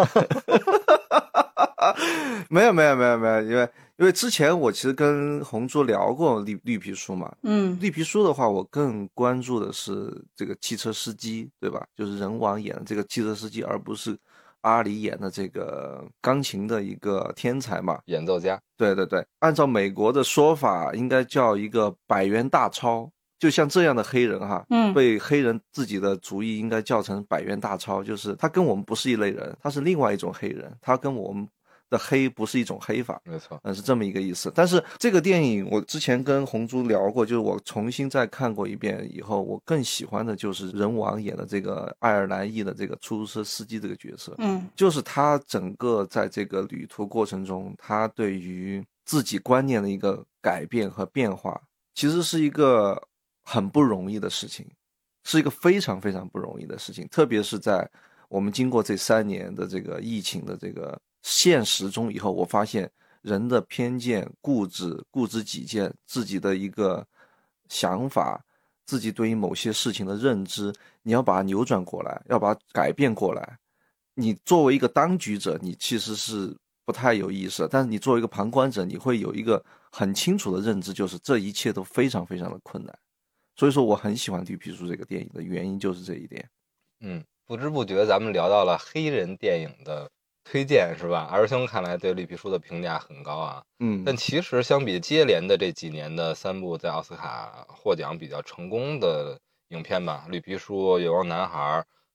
[2.48, 11.84] 没有没有没有没有，因为因为之前我其实跟红猪聊过绿绿皮书嘛，嗯，绿皮书的话，我更关注的是这个汽车司机，对吧？
[11.96, 14.16] 就是人王演的这个汽车司机，而不是。
[14.62, 18.60] 阿里演的这个钢琴的一个天才嘛，演奏家。
[18.76, 23.08] 对对对，按照美国的说法，应该叫一个百元大钞。
[23.38, 31.46] 就像这样的黑人哈，嗯，被黑人自己的主意应该叫成百元大钞，就是他跟我们不是一类人，他是另外一种黑人，他跟我们。
[31.92, 34.50] 的黑不是一种黑法，没错，嗯，是这么一个意思。
[34.54, 51.60] 但是这个电影我之前跟红珠聊过，就是我重新再看过一遍以后，我更喜欢的就是人王演的这个爱尔兰裔的这个出租车司机这个角色，嗯，就是他整个在这个旅途过程中，他对于自己观念的一个改变和变化，
[51.94, 53.00] 其实是一个
[53.44, 54.66] 很不容易的事情，
[55.24, 57.86] 是一个非常非常不容易的事情，特别是在
[58.28, 62.90] 我们经过这三年的这个疫情的这个现实中以后，我发现
[63.22, 67.06] 人的偏见、固执、固执己见，自己的一个
[67.68, 68.44] 想法，
[68.84, 73.58] 自己对于某些事情的认知，你要把它扭转过来，要把它改变过来。
[74.14, 76.54] 你作为一个当局者，你其实是
[76.84, 82.98] 不太有意识，但是你作为一个旁观者，你会有一个很清楚的认知，就是这一切都非常非常的困难。
[83.54, 86.46] 所以说，我很喜欢《绿皮书》这个电影的原因就是这一点。
[87.00, 90.10] 嗯，不知不觉咱们聊到了黑人电影的
[90.44, 91.28] 推荐，是吧？
[91.30, 93.62] 儿兄看来对《绿皮书》的评价很高啊。
[93.78, 101.58] 嗯，但其实相比接连的这几年的三部在奥斯卡获奖比较成功的影片吧，《绿皮书》《有光男孩》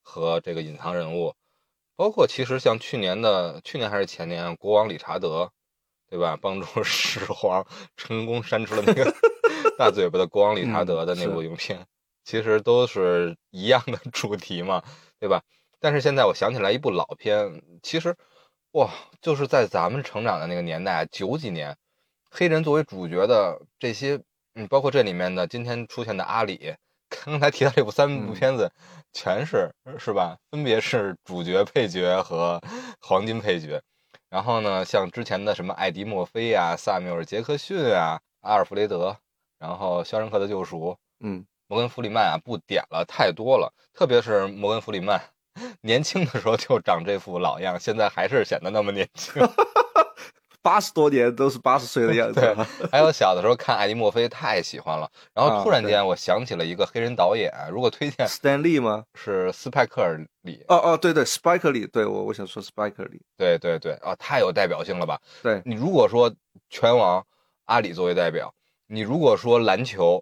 [0.02, 1.30] 和这个《隐藏人物》。
[1.96, 5.52] 包括其实像去年的去年还是前年，国王理查德，
[6.08, 6.38] 对吧？
[6.40, 9.12] 帮助 始皇成功删除了那个
[9.80, 11.88] 大嘴巴的国王理查德的那部影片，
[12.24, 14.84] 其实都是一样的主题嘛，
[15.20, 15.42] 对吧？
[15.80, 18.16] 但是现在我想起来一部老片，其实
[18.72, 18.90] 哇，
[19.22, 21.78] 就是在咱们成长的那个年代，九几年，
[22.30, 24.22] 黑人作为主角的这些，
[24.56, 26.76] 嗯，包括这里面的今天出现的阿里。
[27.24, 28.70] 刚才提到这部三部片子，
[29.14, 30.38] 全是是吧？
[30.52, 32.62] 分别是主角、配角和
[33.00, 33.82] 黄金配角。
[34.30, 39.18] 然后呢，像之前的什么艾迪·墨菲啊、萨缪尔·杰克逊啊、阿尔弗雷德，
[39.58, 43.74] 然后《肖申克的救赎》，嗯，摩根·弗里曼啊，不点了，太多了。
[43.94, 45.22] 特别是摩根·弗里曼，
[45.82, 49.42] 年轻的时候就长这副老样，现在还是显得那么年轻。
[50.60, 52.42] 八十多年都是八十岁的样子。
[52.42, 52.54] 对，
[52.92, 59.06] 还有小的时候看艾迪·墨菲太喜欢了，然后突然间我想起了一个黑人导演，如果推荐斯坦利吗？
[59.16, 60.02] 是斯派克·
[60.42, 60.66] 里。
[60.68, 63.22] 哦哦，对对，斯派克·里，对我我想说斯派克·里。
[63.38, 65.18] 对对对，啊，太有代表性了吧？
[65.42, 66.34] 对你如果说
[66.70, 67.26] 拳王
[67.66, 68.54] 阿里作为代表，
[68.88, 70.22] 你如果说篮球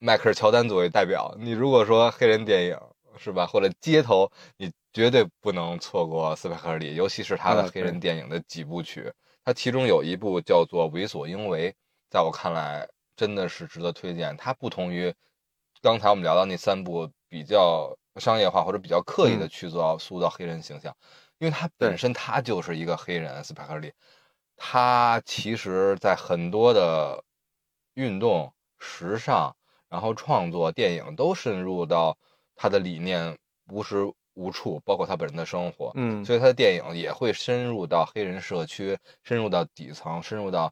[0.00, 2.76] 迈克尔·乔丹作为代表，你如果说黑人电影
[3.18, 9.12] 是吧，或者街头，你绝对不能错过斯派克·里，尤其是他的黑人电影的几部曲。
[9.44, 11.70] 它其中有一部叫做《为所应为》，
[12.10, 14.36] 在我看来真的是值得推荐。
[14.36, 15.14] 它不同于
[15.80, 20.96] 刚才我们聊到那三部比较商业化或者比较刻意的去做塑造黑人形象，
[21.38, 23.92] 因为他本身他就是一个黑人斯派克里，
[24.56, 27.22] 他其实在很多的
[27.94, 29.54] 运动、时尚，
[29.88, 32.18] 然后创作电影都深入到
[32.56, 33.36] 他的理念，
[33.68, 34.10] 无时。
[34.38, 40.70] 无处，包括他本人的生活，嗯，所以他的电影也会深入到黑人社区，深入到底层，深入到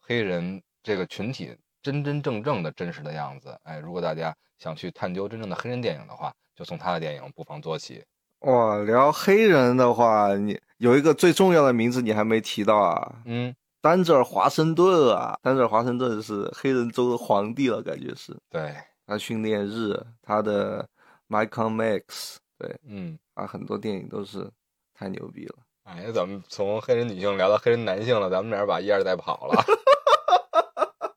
[0.00, 3.54] 黑人这个群体真真正正的真实的样子。
[3.64, 8.02] 哎，如果大家想去探究真正的黑人电影的话，就从他的电影不妨做起。
[8.46, 13.20] 哇，聊黑人的话，你有一个最重要的名字你还没提到啊？
[13.26, 18.34] 嗯，丹泽尔华盛顿啊，丹泽尔华盛顿是黑人州的皇帝了，感觉是。
[18.48, 18.74] 对，
[19.06, 20.88] 他训练日，他的
[21.32, 22.36] Michael Max。
[22.58, 24.48] 对，嗯，啊，很多电影都是
[24.92, 25.54] 太牛逼了。
[25.84, 29.64] 哎，咱们从黑人女性聊到黑人男性了，咱们俩把一二代跑了？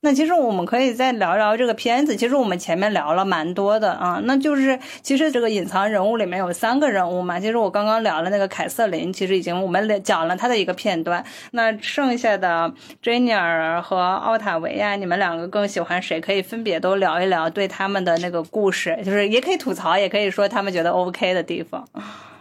[0.06, 2.15] 那其实我们可以再聊聊这个片子。
[2.15, 7.39] 其实我们前面聊了蛮多的啊，那就是其实这个隐藏人物里面有三个人物嘛。
[7.39, 11.26] 其实我刚刚聊了那个凯瑟琳，其实已经我们讲了他的一个片段。
[11.54, 16.22] 那剩下的珍妮尔和奥塔维亚，你们两个更喜欢谁？
[16.22, 21.84] 可以分别都聊一聊对他们的那个故事，就是也可以吐槽，也可以说他们觉得 OK 的地方。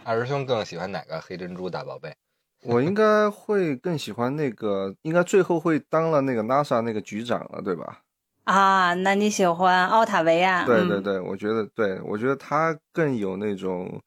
[0.03, 2.13] 二师兄更喜欢哪个黑珍珠大宝贝？
[2.65, 8.01] 我应该会更喜欢那个，应该最后会当了那个 NASA 那个局长了，对吧？
[8.45, 10.65] 啊，那你喜欢奥塔维亚？
[10.65, 14.01] 对对对，我觉得，对我觉得她更有那种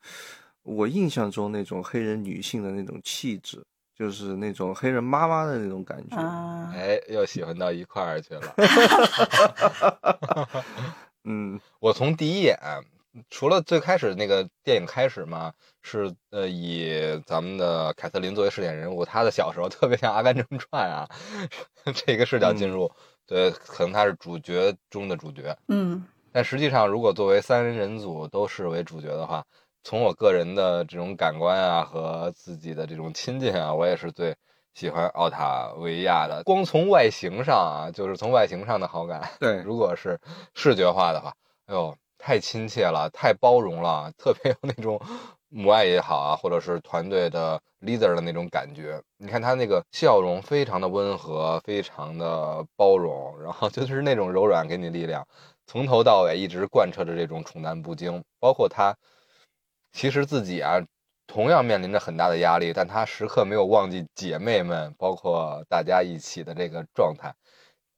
[0.63, 3.63] 我印象中那种黑人女性的那种气质，
[3.97, 6.17] 就是那种黑人妈妈的那种感觉。
[6.17, 8.55] 啊，哎，又喜欢到一块儿去了。
[11.25, 12.57] 嗯， 我从第一眼。
[13.31, 21.09] 除了最开始那个电影开始嘛，是呃以咱们的凯瑟琳作为试点人物，她的小时候特别像《阿甘正传》啊，
[22.07, 22.91] 这个视角进入，
[23.27, 29.45] 对，可能她是主角中的主角，嗯，但实际上如果作为三人组都视为主角的话，
[29.83, 34.37] 从我个人的这种感官啊和自己的这种亲近啊，我也是最
[34.75, 36.43] 喜欢奥塔维亚的。
[36.45, 40.21] 光从外形上啊，就是从外形上的好感，对，如果是
[40.55, 41.35] 视觉化的话，
[41.67, 41.97] 哎呦。
[42.19, 45.01] 太亲切了，太包容了，特别有那种
[45.49, 49.01] 母爱也好啊，或者是团队的 leader 的那种感觉。
[49.17, 55.27] 你看他那个笑容，非常的温和，非常的包容，然后就 是那种柔软，给你力量，
[55.67, 58.23] 从头到尾一直贯彻着这种宠男不惊。
[58.41, 58.95] 包括他
[59.93, 60.79] 其实自己啊，
[61.27, 67.35] 同样面临着很大的压力，但他时刻没有忘记姐妹们，包括大家一起的这个状态。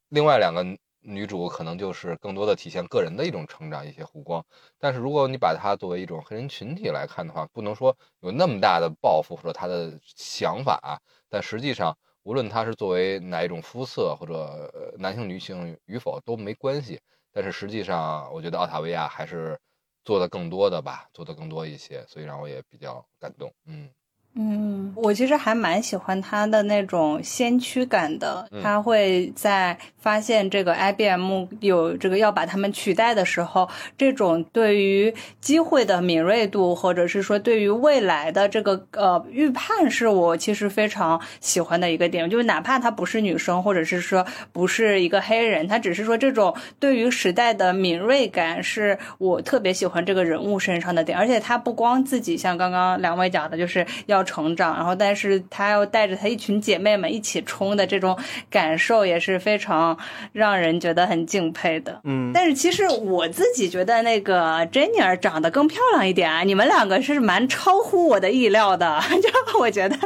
[0.08, 0.64] 另外两个
[1.02, 4.44] 女主可能就是更多的体现个人的一种成长，一些弧光。
[4.78, 17.00] 但是如果你把它作为一种黑人群体来看的话，不能说有那么大的抱负或者他的想法，但实际上无论他是作为哪一种肤色或者男性女性与否都没关系。
[17.32, 19.58] 但是实际上，我觉得奥塔维亚还是
[20.04, 23.52] 做的更多的吧，做的更多一些，所以让我也比较感动。
[23.66, 23.90] 嗯。
[24.34, 28.48] 嗯，我其实还蛮喜欢他的那种先驱感的。
[28.62, 33.68] 他会在发现这个 IBM 有这个要把他们取代的时候，
[33.98, 42.30] 这种对于机会的敏锐度，或者是说对于未来的这个呃预判，是我其实非常喜欢的一个点。
[42.30, 51.18] 就是哪怕她不是女生，或者是说不是一个黑人，她只是说这种对于时代的敏锐感，是我特别喜欢这个人物身上的点。
[51.18, 54.20] 而且她不光自己像刚刚两位讲的，就是要。
[54.30, 58.16] 成长，然后但是她要带着她一群姐妹们一起冲的这种
[58.48, 59.98] 感受也是非常
[60.32, 62.00] 让人觉得很敬佩的。
[62.04, 69.00] 嗯，但是其实我自己觉得那个 Jenny 长得更漂亮一点啊，你们两个是蛮超乎我的意料的。
[69.20, 69.96] 就我觉得，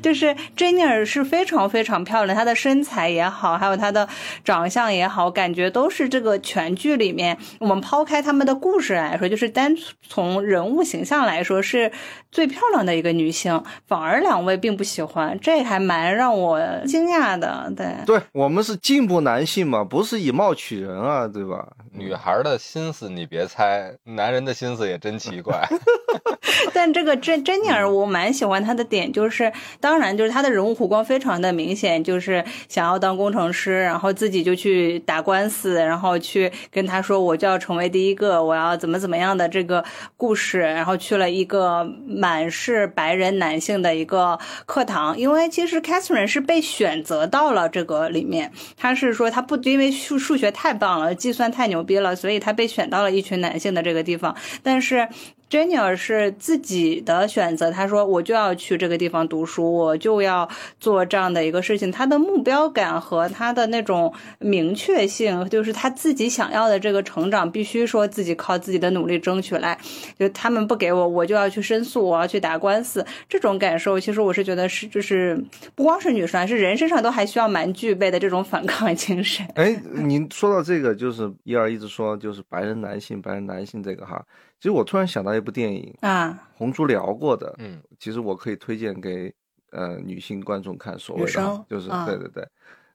[0.00, 4.08] 就是 Jenny 是非常非常漂亮，她的身材也好，还有她的
[4.44, 9.74] 长相也好，感觉都是这个全剧里面，我们抛开他们的故事来说，就是单
[10.08, 11.90] 从人物形象来说，是
[12.30, 13.61] 最漂亮的一个女性。
[13.86, 17.72] 反而两位并不喜欢，这还蛮让我惊讶的。
[17.76, 21.66] 对，对我们是进步男性嘛，不是以貌取人啊，对吧？
[21.92, 25.66] 女孩的心思你别猜，男人的心思也真奇怪。
[26.82, 39.84] 但这个珍珍妮儿，我蛮喜欢她的点，就是当然就是她的人物弧光非常的明显，就是想要当工程师，然后自己就去打官司，然后去跟他说我就要成为第一个，我要怎么怎么样的这个
[40.16, 55.08] 故事，然后去了一个满是白人男性的一个课堂，因为其实 Catherine 是被选择到了这个里面，她是说她不因为数数学太棒了，计算太牛逼了，所以她被选到了一群男性的这个地方，但是。
[55.52, 60.48] Jenny 是自己的选择，他说我就要去这个地方读书，我就要
[60.80, 61.92] 做这样的一个事情。
[61.92, 69.76] 他的目标感和他的那种明确性，就是他自己想要的这个成长，必须说自己靠自己的努力争取来。
[70.18, 73.04] 就他们不给我，我就要去申诉，我要去打官司。
[73.28, 75.38] 这种感受，其实我是觉得是，就是
[75.74, 79.46] 不光是女生，是人身上都还需要蛮具备的这种反抗精神。
[79.56, 84.24] 哎，您说到这个，就是一儿一直说，就是白人男性，白人男性这个哈。
[84.62, 89.34] 其实我突然想到一部电影啊，红猪聊过的，嗯，其实我可以推荐给
[89.72, 92.46] 呃女性观众看，所谓的就是对对对，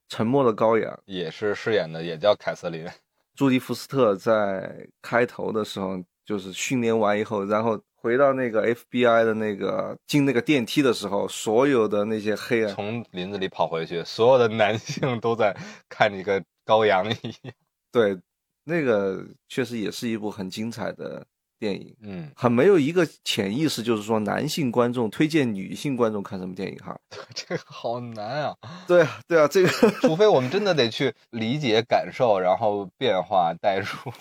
[0.08, 2.88] 沉默的羔羊也是饰演的，也叫凯瑟琳，
[3.36, 15.54] 朱迪福斯特在开头的时候就是训练完以后，然后回到那个 FBI 的那个进那个电梯的时候，所有的那些黑人从林子里跑回去，所有的男性都在
[15.90, 17.54] 看一个羔羊一样，
[17.92, 18.18] 对，
[18.64, 21.28] 那个确实也是一部很精彩的。
[21.60, 26.96] 电影，嗯，很没有一个潜意识，就是说男性观众推荐女性观众看什么电影哈，
[27.34, 28.56] 这个好难啊。
[28.88, 29.70] 对啊，对啊，这个
[30.02, 34.12] 除非我们真的得去理解、感受，然后变化、代入，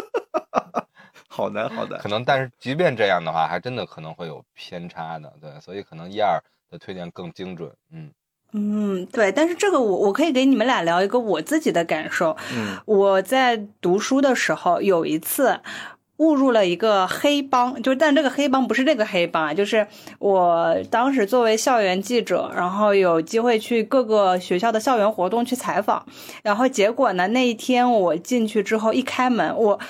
[1.28, 1.98] 好难，好难。
[2.00, 5.32] 可能，但是即便这样的话，还真的可能会有偏差的。
[5.40, 7.72] 对，所以可能一二的推荐更精准。
[7.92, 8.10] 嗯
[8.52, 9.30] 嗯，对。
[9.30, 12.36] 但是这个我我可以给你们俩聊一个我自己的感受。
[12.52, 15.60] 嗯，我在读书的时候有一次。
[16.18, 19.86] 误入了一个黑帮，就但这个黑帮不是这个黑帮啊，就是
[20.20, 26.04] 我当时作为校园记者，然后有机会去各个学校的校园活动去采访，
[26.42, 29.80] 然后结果呢，那一天我进去之后一开门，我。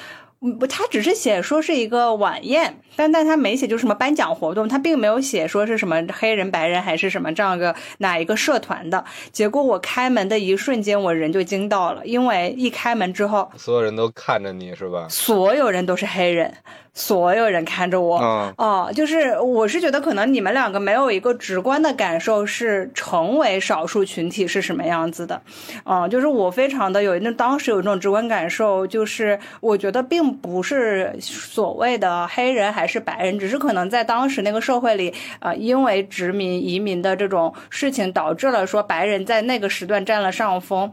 [0.40, 9.04] 不，他只是写说是一个晚宴，但但他没写就是什么颁奖活动，他并没有写说是什么黑人、白人还是什么这样一个哪一个社团的。
[9.32, 15.08] 结果我开门的一瞬间，我人就惊到了，因为一开门之后，所有人都看着你是吧？
[15.10, 16.54] 所有人都是黑人。
[16.94, 18.18] 所有人看着我，
[18.56, 25.40] 哦，就是我是觉得可能你们两个没有一个直观的感受是成为少数群体是什么样子的，
[25.84, 40.92] 啊，就是我非常的有那当时有一种直观感受，就是我觉得并不是所谓的黑人还是白人，只是可能在当时那个社会里，啊，因为殖民移民的这种事情导致了说白人在那个时段占了上风。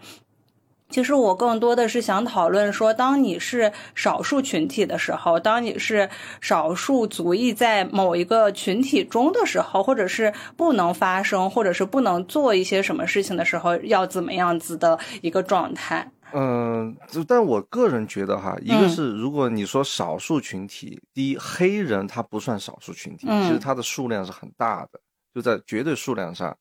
[0.89, 6.09] 其实我更多的是想讨论说，当你是少数群体的时候，当你是
[6.39, 16.09] 少数族裔在某一个群体中的时候，或者是不能发声，或者是不能做一些什么事情的时候，要怎么样子的一个状态？
[16.33, 16.95] 嗯，
[17.27, 24.99] 但我个人觉得哈，一个是如果你说少数群体，第一，黑人他不算少数群体，其实他的数量是很大的，
[25.33, 26.55] 就在绝对数量上。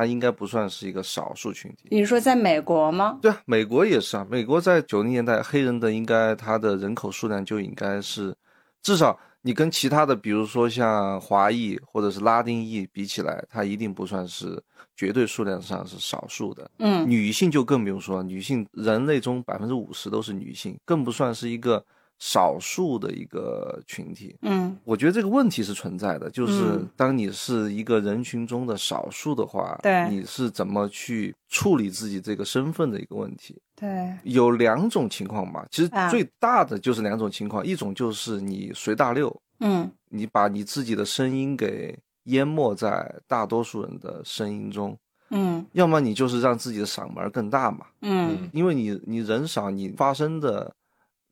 [0.00, 1.88] 它应该不算是一个少数群体。
[1.90, 3.18] 你说在美国吗？
[3.20, 4.26] 对啊，美国也是啊。
[4.30, 8.34] 美国在九零年代，黑人的应该他的人口数量就应该是，
[8.82, 14.58] 至少你跟其他的，比如说像华裔或者是拉丁裔比起来，它一定不算是
[14.96, 16.70] 绝对数量上是少数的。
[16.78, 21.84] 嗯女性就更不用说，女性人类中百分之五十都是女性，更不算是一个
[22.20, 24.36] 少数的一个群体。
[24.42, 24.78] 嗯。
[24.84, 33.60] 我觉得这个问题是存在的，就是嗯当你是一个人群中的少数的话，对你是怎么去处理自己这个身份的一个问题。
[33.74, 39.90] 对，有两种情况吧，其实啊最大的就是两种情况，一种就是你随大流，嗯。
[40.12, 44.98] 你把你自己的声音给淹没在大多数人的声音中，
[45.30, 45.64] 嗯。
[45.72, 48.50] 要么你就是让自己的嗓门更大嘛，嗯。
[48.52, 50.70] 因为你你人少，你发声的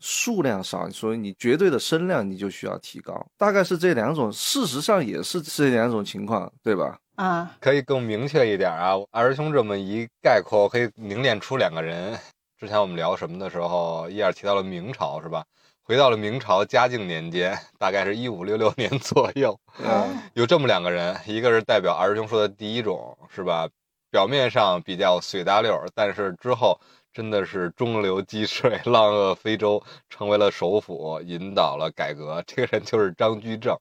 [0.00, 6.98] 数量少，所以你绝对的声量你就需要提高，大概是这两种，事实上也是这两种情况，对吧？
[7.16, 8.92] 啊可以更明确一点啊。
[9.10, 12.16] 二师兄这么一概括，可以凝练出两个人。
[12.56, 15.44] 之前我们聊什么的时候，一二提到了明朝是吧？
[15.82, 23.68] 回到了明朝嘉靖年间，大概是一五六六年左右， 嗯有这么两个人，一个是代表二师兄说的第一种，是吧？
[24.10, 26.78] 表面上比较随大溜，但是之后
[27.18, 32.40] 真的是中流击水， 浪遏飞舟，成为了首辅，引导了改革。
[32.46, 33.76] 这个人就是张居正，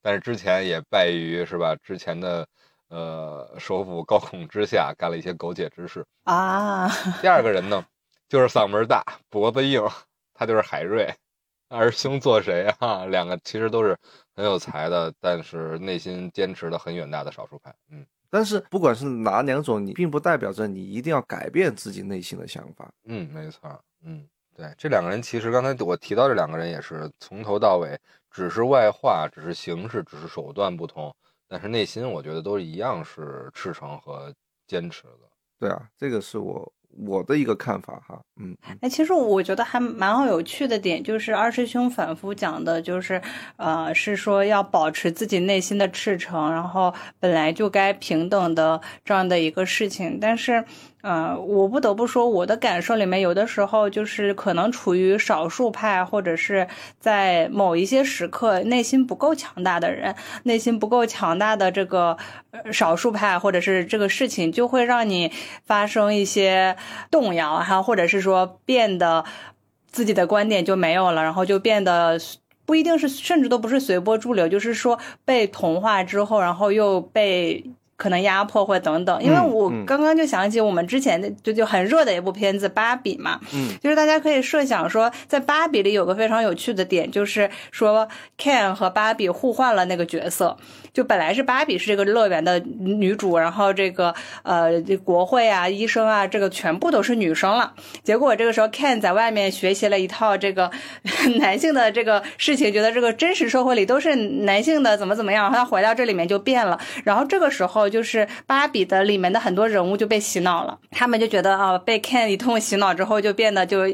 [0.00, 1.76] 但是之前也败于是吧？
[1.82, 2.48] 之前的
[2.88, 6.02] 呃首辅高拱之下，干了一些苟且之事。
[6.24, 6.88] 啊，
[7.20, 7.84] 第二个人呢，
[8.26, 9.86] 就是嗓门大、脖子硬，
[10.32, 11.14] 他就是海瑞。
[11.68, 13.04] 二师兄做谁啊？
[13.04, 13.98] 两个其实都是
[14.34, 17.74] 很有才的，但是内心坚持的很远大的少数派。
[17.90, 22.90] 嗯但是不管是哪两种，你并不代表着你一定要改变自己内心的想法。
[23.04, 23.80] 嗯，没错。
[24.02, 27.98] 嗯，对，这两个人其实刚才我提到这两个人也是从头到尾，
[28.30, 31.14] 只是外化，只是形式，只是手段不同，
[31.48, 34.32] 但是内心我觉得都一样是赤诚和
[34.66, 35.30] 坚持的。
[35.58, 38.20] 对啊，这个是我我的一个看法哈。
[38.40, 43.20] 嗯，哎，其实我觉得还蛮好有趣的点，就是二师兄反复讲的，就是
[43.56, 50.18] 呃，是说要保持自己内心的赤诚，然后本来就该平等的这样的一个事情。
[50.20, 50.64] 但是，
[51.00, 56.66] 呃，我不得不说，我的感受里面，有的时候就是可能处于少数派，或者是
[56.98, 62.16] 在某一些时刻内心不够强大的人，内心不够强大的这个
[62.72, 65.30] 少数派，或者是这个事情，就会让你
[65.64, 66.76] 发生一些
[67.10, 69.24] 动摇哈，或者是说变得
[69.86, 72.18] 自己的观点就没有了，然后就变得。
[72.66, 77.64] 不一定是，甚至都不是随波逐流，就是说被同化之后，然后又被
[77.98, 79.22] 可能压迫或等等。
[79.22, 90.56] 因为嗯我嗯刚刚就想起我们之前的就就很热的一部片子《芭比》嘛，嗯，就是大家可以设想说，在芭比里有个非常有趣的点，就是说 Ken 和芭比互换了那个角色。
[90.98, 97.72] 就本来是芭比是这个乐园的女主，然后这个呃这国会啊、医生啊，这个全部都是女生了。
[98.02, 100.68] 结果这个时候 Ken 在外面学习了一套这个
[101.38, 106.76] 男性的这个事情，觉得这个真实社会里都是男性的，怎么怎么样，然后他回到这里面就变了。
[107.04, 113.84] 然后这个时候就是芭比的里面的很多人物就被洗脑了，他们就觉得啊，被 Ken 一通洗脑之后就变得就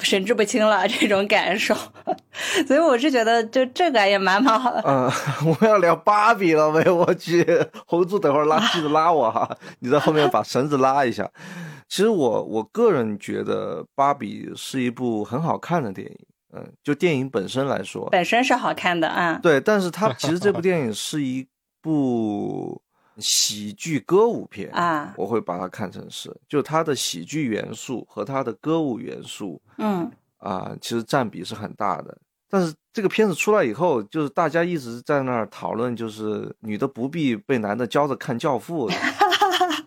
[0.00, 1.74] 神志不清了这种感受。
[2.68, 4.82] 所以我是觉得就这个也蛮蛮好的。
[4.82, 5.10] 呃，
[5.46, 7.44] 我要聊芭比了喂， 我去，
[7.86, 11.28] 红柱等会儿拉 记得拉我哈，你在后面把绳子拉一下。
[11.88, 16.18] 其实我我个人觉得芭比是一部很好看的电影，
[16.54, 21.46] 嗯，就电影本身来说，本身是好看的啊，对，但是它其实这部 电影是一
[21.80, 22.80] 部
[23.18, 32.18] 喜剧歌舞片啊我会把它看成是，就它的喜剧元素和它的歌舞元素嗯啊、其实占比是很大的。
[32.54, 38.88] 但是这个片子出来以后，就是大家一直在那儿讨论，就是女的不必被男的教着看《教父》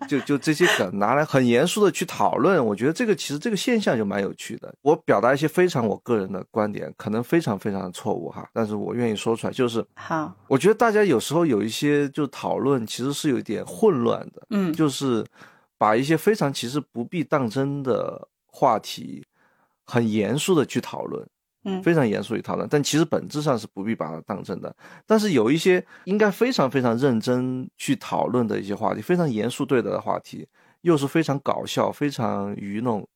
[0.10, 4.76] 就就这些梗拿来很严肃的去讨论，我觉得这个其实这个现象就蛮有趣的。
[4.82, 15.26] 我表达一些非常我个人的观点，可能非常非常的错误哈，但是我愿意说出来，就是好我觉得大家有时候有一些就讨论其实是有一点混乱的，嗯就是
[15.78, 19.26] 把一些非常其实不必当真的话题，
[19.86, 21.26] 很严肃的去讨论。
[21.68, 24.76] 嗯非常严肃地讨论，但其实本质上是不必把它当真的。
[25.06, 30.48] 但是有一些应该非常非常认真去讨论的一些话题，非常严肃对待的话题，
[30.82, 33.08] 又是非常搞笑、非常愚弄。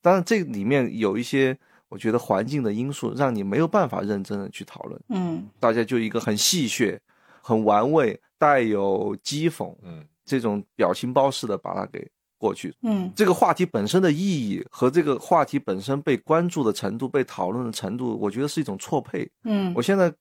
[0.00, 1.56] 当然，这里面有一些
[1.88, 5.00] 我觉得环境的因素，让你没有办法认真的去讨论。
[5.10, 6.98] 嗯大家就一个很戏谑、
[7.42, 12.74] 很玩味、带有讥讽嗯这种表情包式的把它给过去。
[12.82, 19.28] 嗯这个话题本身的意义和这个话题本身被关注的程度、被讨论的程度，我觉得是一种错配。
[19.44, 20.12] 嗯我现在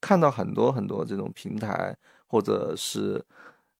[0.00, 1.94] 看到很多很多这种平台
[2.28, 3.22] 或者是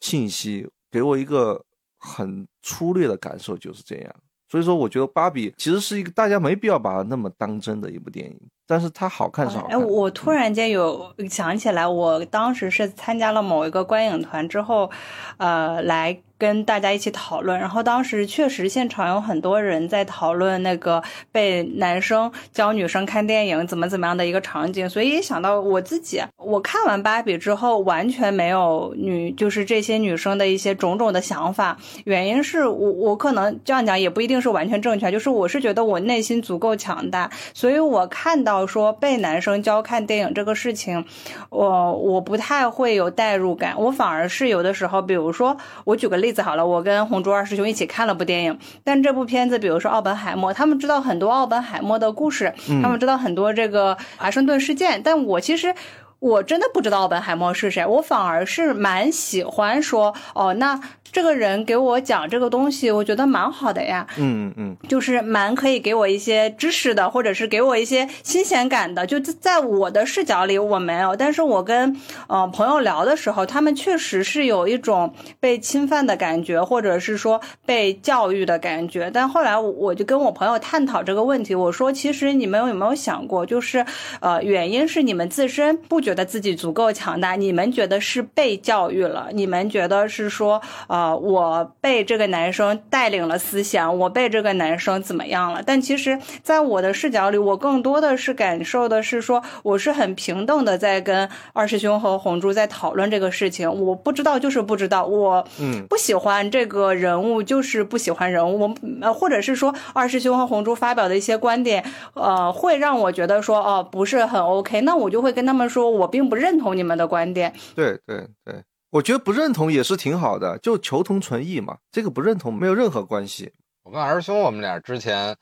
[0.01, 1.65] 信息，给我一个
[1.99, 4.15] 很粗略的感受就是这样。
[4.49, 9.73] 所以说，我觉得芭比其实是一个大家没必要把它那么当真的一部电影，但是它好看是好看。
[9.73, 14.91] 哎，我突然间有想起来，我当时是参加了某一个观影团之后，
[15.39, 16.21] 呃，来。
[16.39, 31.75] 跟大家一起讨论，然后当时确实现场有很多人在讨论那个被男生教女生看电影怎么怎么样的一个场景，所以想到我自己，我看完芭比之后完全没有女就是这些女生的一些种种的想法，
[32.05, 41.03] 原因是我我可能这样讲也不一定是完全正确，就是我是觉得我内心足够强大，所以我看到说被男生教看电影这个事情，
[41.49, 46.26] 我我不太会有代入感，我反而是有的时候，比如说我举个例。
[46.27, 52.53] 例子好了，我跟红珠二师兄一起看了部电影，但这部片子，比如说奥本海默，他们知道很多奥本海默的故事，
[52.83, 55.73] 他们知道很多这个华盛顿事件，但我其实
[56.19, 60.81] 我真的不知道奥本海默是谁，我反而是蛮喜欢说，哦，那。
[61.17, 64.07] 这个人给我讲这个东西，我觉得蛮好的呀。
[64.19, 69.07] 嗯嗯，就是蛮可以给我一些知识的，或者是给我一些新鲜感的。
[69.07, 71.17] 就在我的视角里，我没有。
[71.17, 79.11] 但是我跟呃朋友聊的时候，他们确实是有一种被侵犯的感觉，或者是说被教育的感觉。
[79.11, 83.83] 但后来我就跟我朋友探讨这个问题，我说其实你们有没有想过，就是
[84.21, 91.06] 呃原因是你们自身不觉得自己足够强大，你们觉得是被教育了，你们觉得是说呃。
[91.15, 95.63] 我被这个男生带领了思想，我被这个男生怎么样了？
[95.65, 103.71] 但其实，在我的视角里，我更多的是感受的是说，我是很平等的在跟二师兄和红珠在讨论这个事情。
[103.71, 105.47] 我不知道就是不知道，我
[105.89, 108.59] 不喜欢这个人物就是不喜欢人物。
[108.59, 111.85] 我呃，或者是说二师兄和红珠发表的一些观点，
[112.15, 117.53] 呃，会让我觉得说哦不是很 OK，那我就会跟他们说，我并不认同你们的观点。
[117.75, 118.63] 对对对。
[118.91, 121.77] 我觉得不认同也是挺好的，就求同存异嘛。
[121.91, 123.53] 这个不认同没有任何关系。
[123.83, 125.37] 我跟二师兄，我们俩之前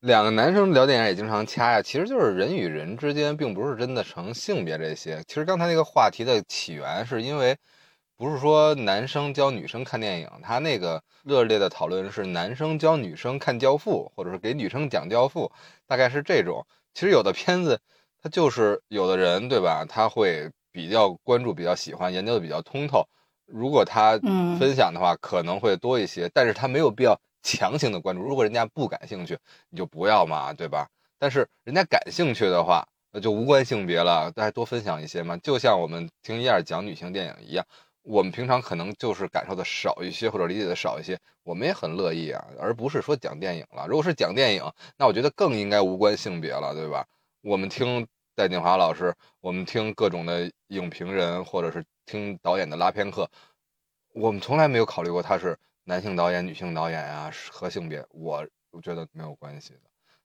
[0.00, 5.22] 两个男生聊电影也经常掐呀，其实就是人与人之间，并不是真的成性别这些。
[5.26, 7.56] 其实刚才那个话题的起源，是因为
[8.16, 15.50] 不是说男生教女生看电影，他那个热烈的讨论是男生教女生看《教父》，或者是给女生讲《教父》，
[15.86, 16.64] 大概是这种。
[16.92, 17.80] 其实有的片子，
[18.22, 19.86] 他就是有的人，对吧？
[19.88, 20.50] 他会。
[20.72, 23.06] 比较关注、比较喜欢、研究的比较通透，
[23.46, 24.18] 如果他
[24.58, 26.30] 分享的话，可能会多一些。
[26.32, 28.22] 但是他没有必要 强行的关注。
[28.22, 29.38] 如果人家不感兴趣，
[29.70, 30.88] 你就不要嘛，对吧？
[31.18, 35.36] 但是人家感兴趣的话，那就无关性别了，大家多分享一些嘛。
[35.38, 37.66] 就像我们听燕儿讲女性电影一样，
[38.02, 43.86] 我们平常可能就是感受的少一些，或者理解的少一些，我们也很乐意啊，而不是说讲电影了。
[43.88, 44.62] 如果是讲电影，
[44.96, 47.04] 那我觉得更应该无关性别了，对吧？
[47.42, 48.06] 我们听。
[48.34, 53.28] 戴锦华老师，我们听各种的影评人，或者是听导演的拉片课，
[54.14, 58.46] 我们从来没有考虑过他是男性导演、女性导演呀和性别，我
[58.82, 59.80] 觉得没有关系的。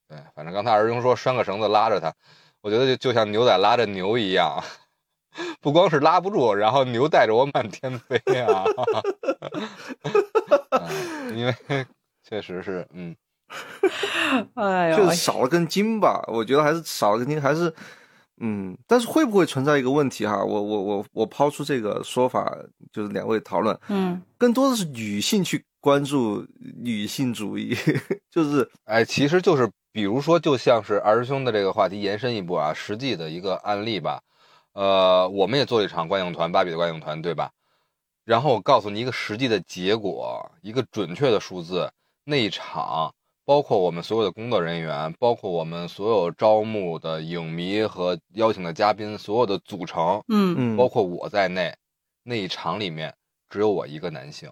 [0.07, 2.13] 对，反正刚才儿兄说拴个绳子拉着他，
[2.61, 4.63] 我觉得就就像牛仔拉着牛一样，
[5.59, 8.65] 不光是拉不住，然后牛带着我满天飞啊！
[11.35, 11.55] 因为
[12.23, 13.15] 确实是，嗯，
[14.55, 16.23] 哎呀，就是少了根筋吧？
[16.27, 17.73] 我觉得还是少了根筋，还是。
[18.41, 20.43] 嗯，但是会不会存在一个问题哈？
[20.43, 22.53] 我我我我抛出这个说法，
[22.91, 26.45] 就是两位讨论，嗯，更多的是女性去关注
[26.75, 27.73] 女性主义，
[28.29, 34.19] 就是哎，其实就是比如说，就像是二师兄的这个话题延伸一步啊，实际的一个案例吧。
[34.73, 37.51] 呃，我们也做一场观影团，芭比的观影团，对吧？
[38.25, 41.89] 然后我告诉你一个实际的结果，一个准确的数字，
[42.25, 43.13] 那一场。
[43.45, 50.55] 包括我们所有的工作人员，包括我们所有招募的影迷和邀请的嘉宾，所有的组成，嗯。
[50.57, 51.75] 嗯，包括我在内，
[52.23, 53.13] 那一场里面
[53.47, 54.51] 只有我一个男性，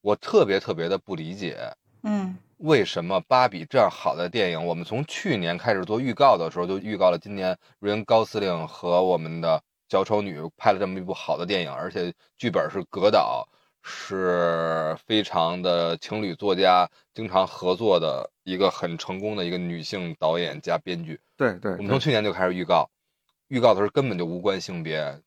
[0.00, 1.56] 我特别特别的不理解，
[2.02, 13.48] 嗯，为什么芭比这样好的电影，我们从去年开始做预告的时候就预告了今年瑞恩高司令和我们的小丑女拍了这么一部好的电影，而且剧本是格导。
[13.86, 21.20] 是非常的情侣作家经常合作的一个很成功的一个女性导演加编剧。
[21.36, 22.88] 对对，我们从去年就开始预告，
[23.48, 25.20] 预告的时候根本就无关性别。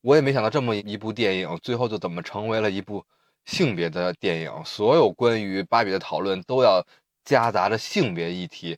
[0.00, 3.04] 我也没想到这么一部电影，最后就怎么成为了一部
[3.44, 4.50] 性别的电影。
[4.64, 6.84] 所有关于芭比的讨论都要
[7.24, 8.76] 夹杂着性别议题，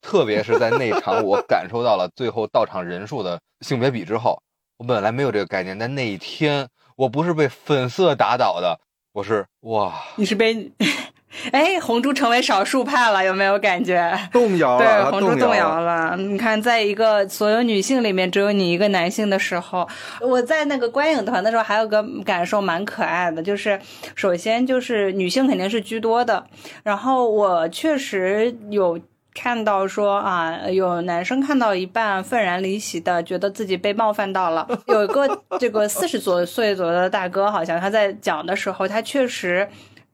[0.00, 4.42] 特别是在那场我 感受到了最后到场人数的性别比之后，
[4.76, 6.68] 我本来没有这个概念，但那一天。
[7.00, 8.78] 我不是被粉色打倒的，
[9.14, 9.90] 我是哇！
[10.16, 10.70] 你是被
[11.50, 14.14] 哎，红猪成为少数派了，有没有感觉？
[14.30, 16.14] 动摇了，对，红猪动摇摇了。
[16.18, 19.88] 你看，在一个所有女性里面只有你一个男性的时候，
[20.20, 23.80] 我在那个观影团的时候还有个感受蛮可爱的，就是
[24.14, 26.44] 首先就是女性肯定是居多的，
[26.82, 29.00] 然后我确实有。
[29.34, 34.68] 看到说啊，有男生看到一半愤然离席的，觉得自己被冒犯到了。
[34.86, 39.68] 有一个这个四十多岁左右的大哥，好像他在讲的时候，他确实。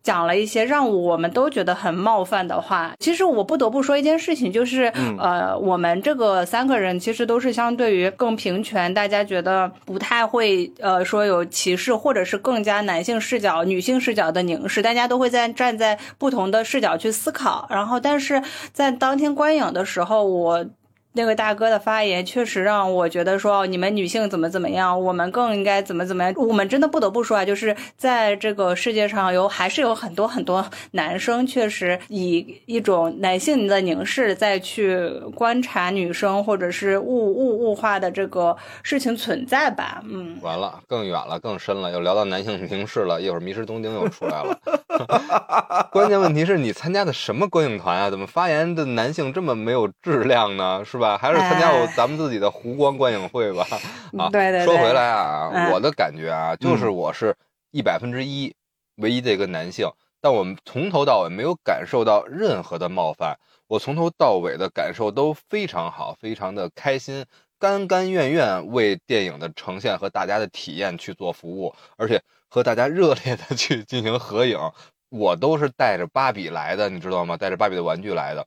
[0.07, 2.95] 讲了一些让我们都觉得很冒犯的话。
[3.01, 4.85] 其实我不得不说一件事情，就是
[5.19, 17.67] 呃，我们这个三个人其实都是相对于更平权，大家觉得不太会呃说有歧视，或者是更加男性视角、女性视角的凝视，大家都会在站在不同的视角去思考。
[17.69, 18.41] 然后，但是
[18.73, 20.65] 在当天观影的时候，我。
[21.17, 26.35] 那位大哥的发言确实让我觉得说，你们女性怎么怎么样，我们更应该怎么怎么样。
[26.37, 40.03] 我们真的不得不说啊，就是在这个世界上有还是有很多很多男生，确实以一种男性的凝视再去观察女生，或者是物物物化的这个事情存在吧。
[40.07, 43.19] 嗯，完了，更远了，更深了，又聊到男性凝视了。
[43.23, 44.55] 一会儿《迷失东京》又出来了。
[45.91, 48.11] 关键问题是你参加的什么观影团啊？
[48.11, 50.83] 怎么发言的男性这么没有质量呢？
[50.85, 51.06] 是吧？
[51.19, 53.67] 还是参加我咱们自己的湖光观影会吧。
[54.17, 54.65] 啊，对对。
[54.65, 57.37] 说回来啊，我的感觉啊，就是我是
[57.71, 58.55] 一百分之一
[58.97, 59.87] 唯一的一个男性，
[60.23, 63.37] 但我们从头到尾没有感受到任何的冒犯，
[63.67, 67.27] 我从头到尾的感受都非常好，非常的开心，
[67.59, 74.59] 甘甘愿愿为电影的呈现和大家的体验去做服务，而且和大家热烈的去进行合影。
[75.09, 77.37] 我都是带着芭比来的，你知道吗？
[77.37, 78.45] 带着芭比的玩具来的。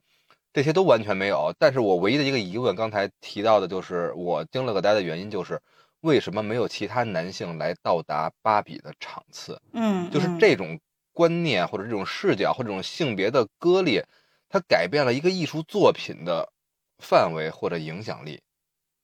[0.51, 5.61] 这些都完全没有，但是我唯一的一个疑问，刚才提到的就是我惊了个呆的原因，就是
[6.01, 9.61] 为什么没有其他男性来到达芭比的场次？
[9.73, 10.79] 嗯，就是这种
[11.13, 14.03] 观念或者这种视角或者这种性别的割裂，
[14.49, 16.51] 它改变了一个艺术作品的
[16.97, 18.41] 范围或者影响力，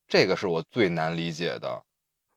[0.07, 1.83] 这个是我最难理解的。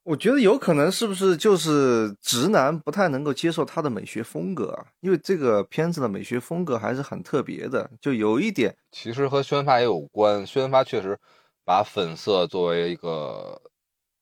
[0.09, 4.87] 我觉得有可能是不是就是直男不太能够接受他的美学风格啊？
[5.01, 10.47] 因为这个片子的美学风格还是很特别的，就有一点其实和宣发也有关。
[10.47, 11.19] 宣发确实
[11.63, 13.61] 把粉色作为一个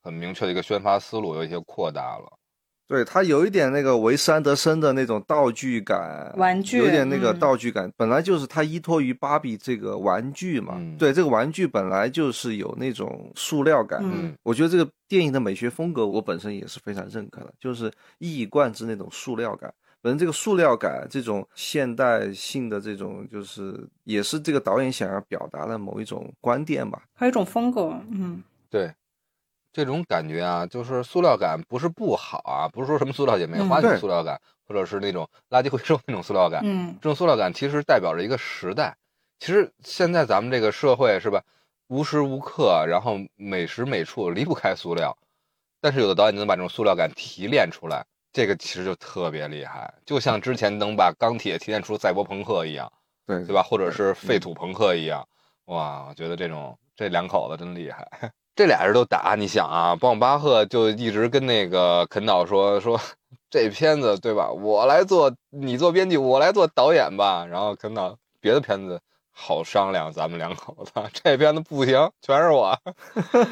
[0.02, 2.36] 很明确的一个宣发思路，有一些扩大了。
[2.88, 10.80] 对它有一点那个维斯安德森的那种道具感，玩具有点那个道具感，本来就是它依托于芭比这个玩具嘛。
[10.98, 14.00] 对，这个玩具本来就是有那种塑料感。
[14.04, 19.72] 嗯，我觉得这个电影的美学风格，我本身也是非常认可的，就是一以贯之那种塑料感。
[20.00, 28.00] 本身这个塑料感，这种现代性的这种，就是也是这个导演想要表达的某一种观点吧，还有一种风格。
[28.10, 28.94] 嗯，对。
[29.76, 36.62] 这种感觉啊，就是塑料感不是不好啊，不是说什么塑料姐妹花那种塑料感，或者是那种垃圾回收那种塑料感。
[36.64, 38.96] 嗯，这种塑料感其实代表着一个时代。
[39.38, 41.42] 其实现在咱们这个社会是吧，
[41.88, 45.14] 无时无刻，然后每时每处离不开塑料。
[45.78, 48.02] 但是有的导演能把这种塑料感提炼出来，
[48.32, 49.92] 这个其实就特别厉害。
[50.06, 52.90] 就像之前能把钢铁提炼出赛博朋克一样，
[53.26, 53.62] 对对吧？
[53.62, 55.28] 或者是废土朋克一样，
[55.66, 58.08] 哇，我觉得这种这两口子真厉害。
[58.56, 62.98] 这俩人都打，你想啊，邦姆巴赫就一直跟那个肯导说说，
[63.50, 64.50] 这片子对吧？
[64.50, 67.44] 我来做，你做编剧，我来做导演吧。
[67.44, 68.98] 然后肯导别的片子
[69.30, 72.74] 好商量，咱们两口子这片子不行，全是我。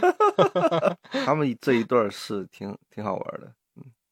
[1.27, 3.53] 他们这一段是挺挺好玩的。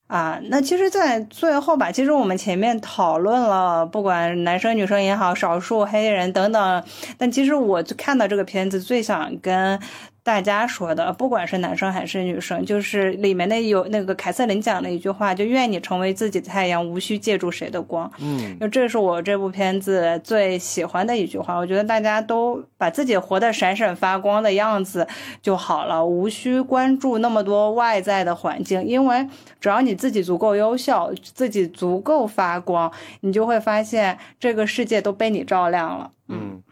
[0.08, 6.84] 啊，那其实，在最后吧，其实我们前面讨论了，不管男生女生也好，少数黑人等等，
[7.16, 9.80] 但其实我看到这个片子最想跟。
[10.24, 18.08] 大家说的，不管是男生还是女生，就是里面的有那个凯瑟琳讲的一句话，就愿你成为自己的太阳，无需借助谁的光。
[18.20, 21.56] 嗯，就这是我这部片子最喜欢的一句话。
[21.56, 25.06] 我觉得大家都把自己活得闪闪发光的样子
[25.42, 29.26] 就好了，无需关注那么多外在的环境，因为
[29.60, 32.92] 只要你自己足够优秀，自己足够发光，
[33.22, 36.12] 你就会发现这个世界都被你照亮了。
[36.28, 36.62] 嗯，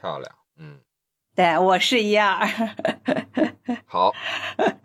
[0.00, 0.30] 漂亮。
[1.40, 2.46] 对，我是一二。
[3.88, 4.12] 好，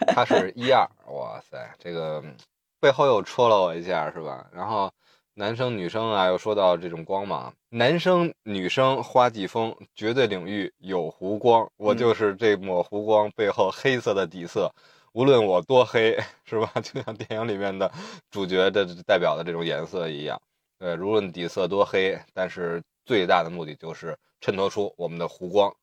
[0.07, 0.89] 他是一二。
[1.07, 2.23] 哇塞，这个
[2.79, 4.47] 背后又戳了我一下，是吧？
[4.53, 4.89] 然后
[5.33, 14.71] 男生女生啊，又说到这种光芒，男生女生花季风，绝对领域有湖光，我就是这抹湖光背后黑色的底色。
[15.11, 16.71] 无论我多黑， 是吧？
[16.81, 17.91] 就像电影里面的
[18.31, 20.41] 主角的代表的这种颜色一样。
[20.79, 25.75] 呃，无论底色多黑，但是最大的目的就是衬托出我们的湖光。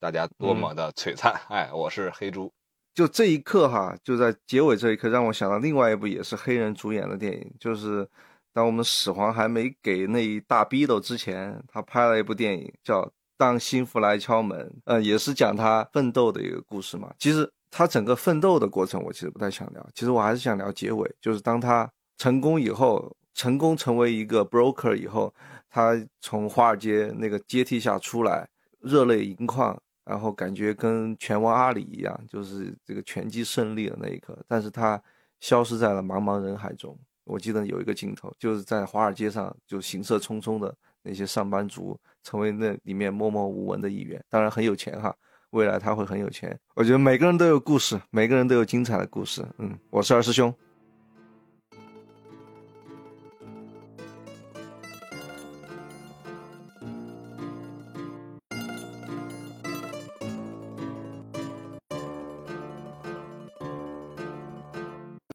[0.00, 1.32] 大家多么的璀璨！
[1.48, 2.52] 哎，我是黑猪。
[2.94, 8.04] 就这一刻哈，就在结尾这一刻，让我想到另外一部也是黑人主演的电影，就是
[8.52, 13.02] 《当我们始皇还没给那一大逼斗之前，他拍了一部电影叫
[13.36, 17.12] 《当幸福来敲门》，呃，也是讲他奋斗的一个故事嘛。
[17.18, 25.34] 其实他整个奋斗的过程，我其实不太想聊，其实我还是想聊结尾，就是当他成功以后，成功成为一个 broker 以后，
[25.68, 28.48] 他从华尔街那个阶梯下出来，
[28.80, 29.76] 热泪盈眶。
[30.08, 35.00] 然后感觉跟拳王阿里一样，就是这个拳击胜利的那一刻，但是他
[35.38, 36.98] 消失在了茫茫人海中。
[37.24, 44.18] 我记得有一个镜头，就是在华尔街上，就行色匆匆的那些上班族，成为那里面默默无闻的一员。
[44.30, 45.14] 当然很有钱哈，
[45.50, 46.58] 未来他会很有钱。
[46.74, 49.46] 我觉得每个人都有故事，每个人都有精彩的故事。
[49.58, 50.52] 嗯，我是二师兄。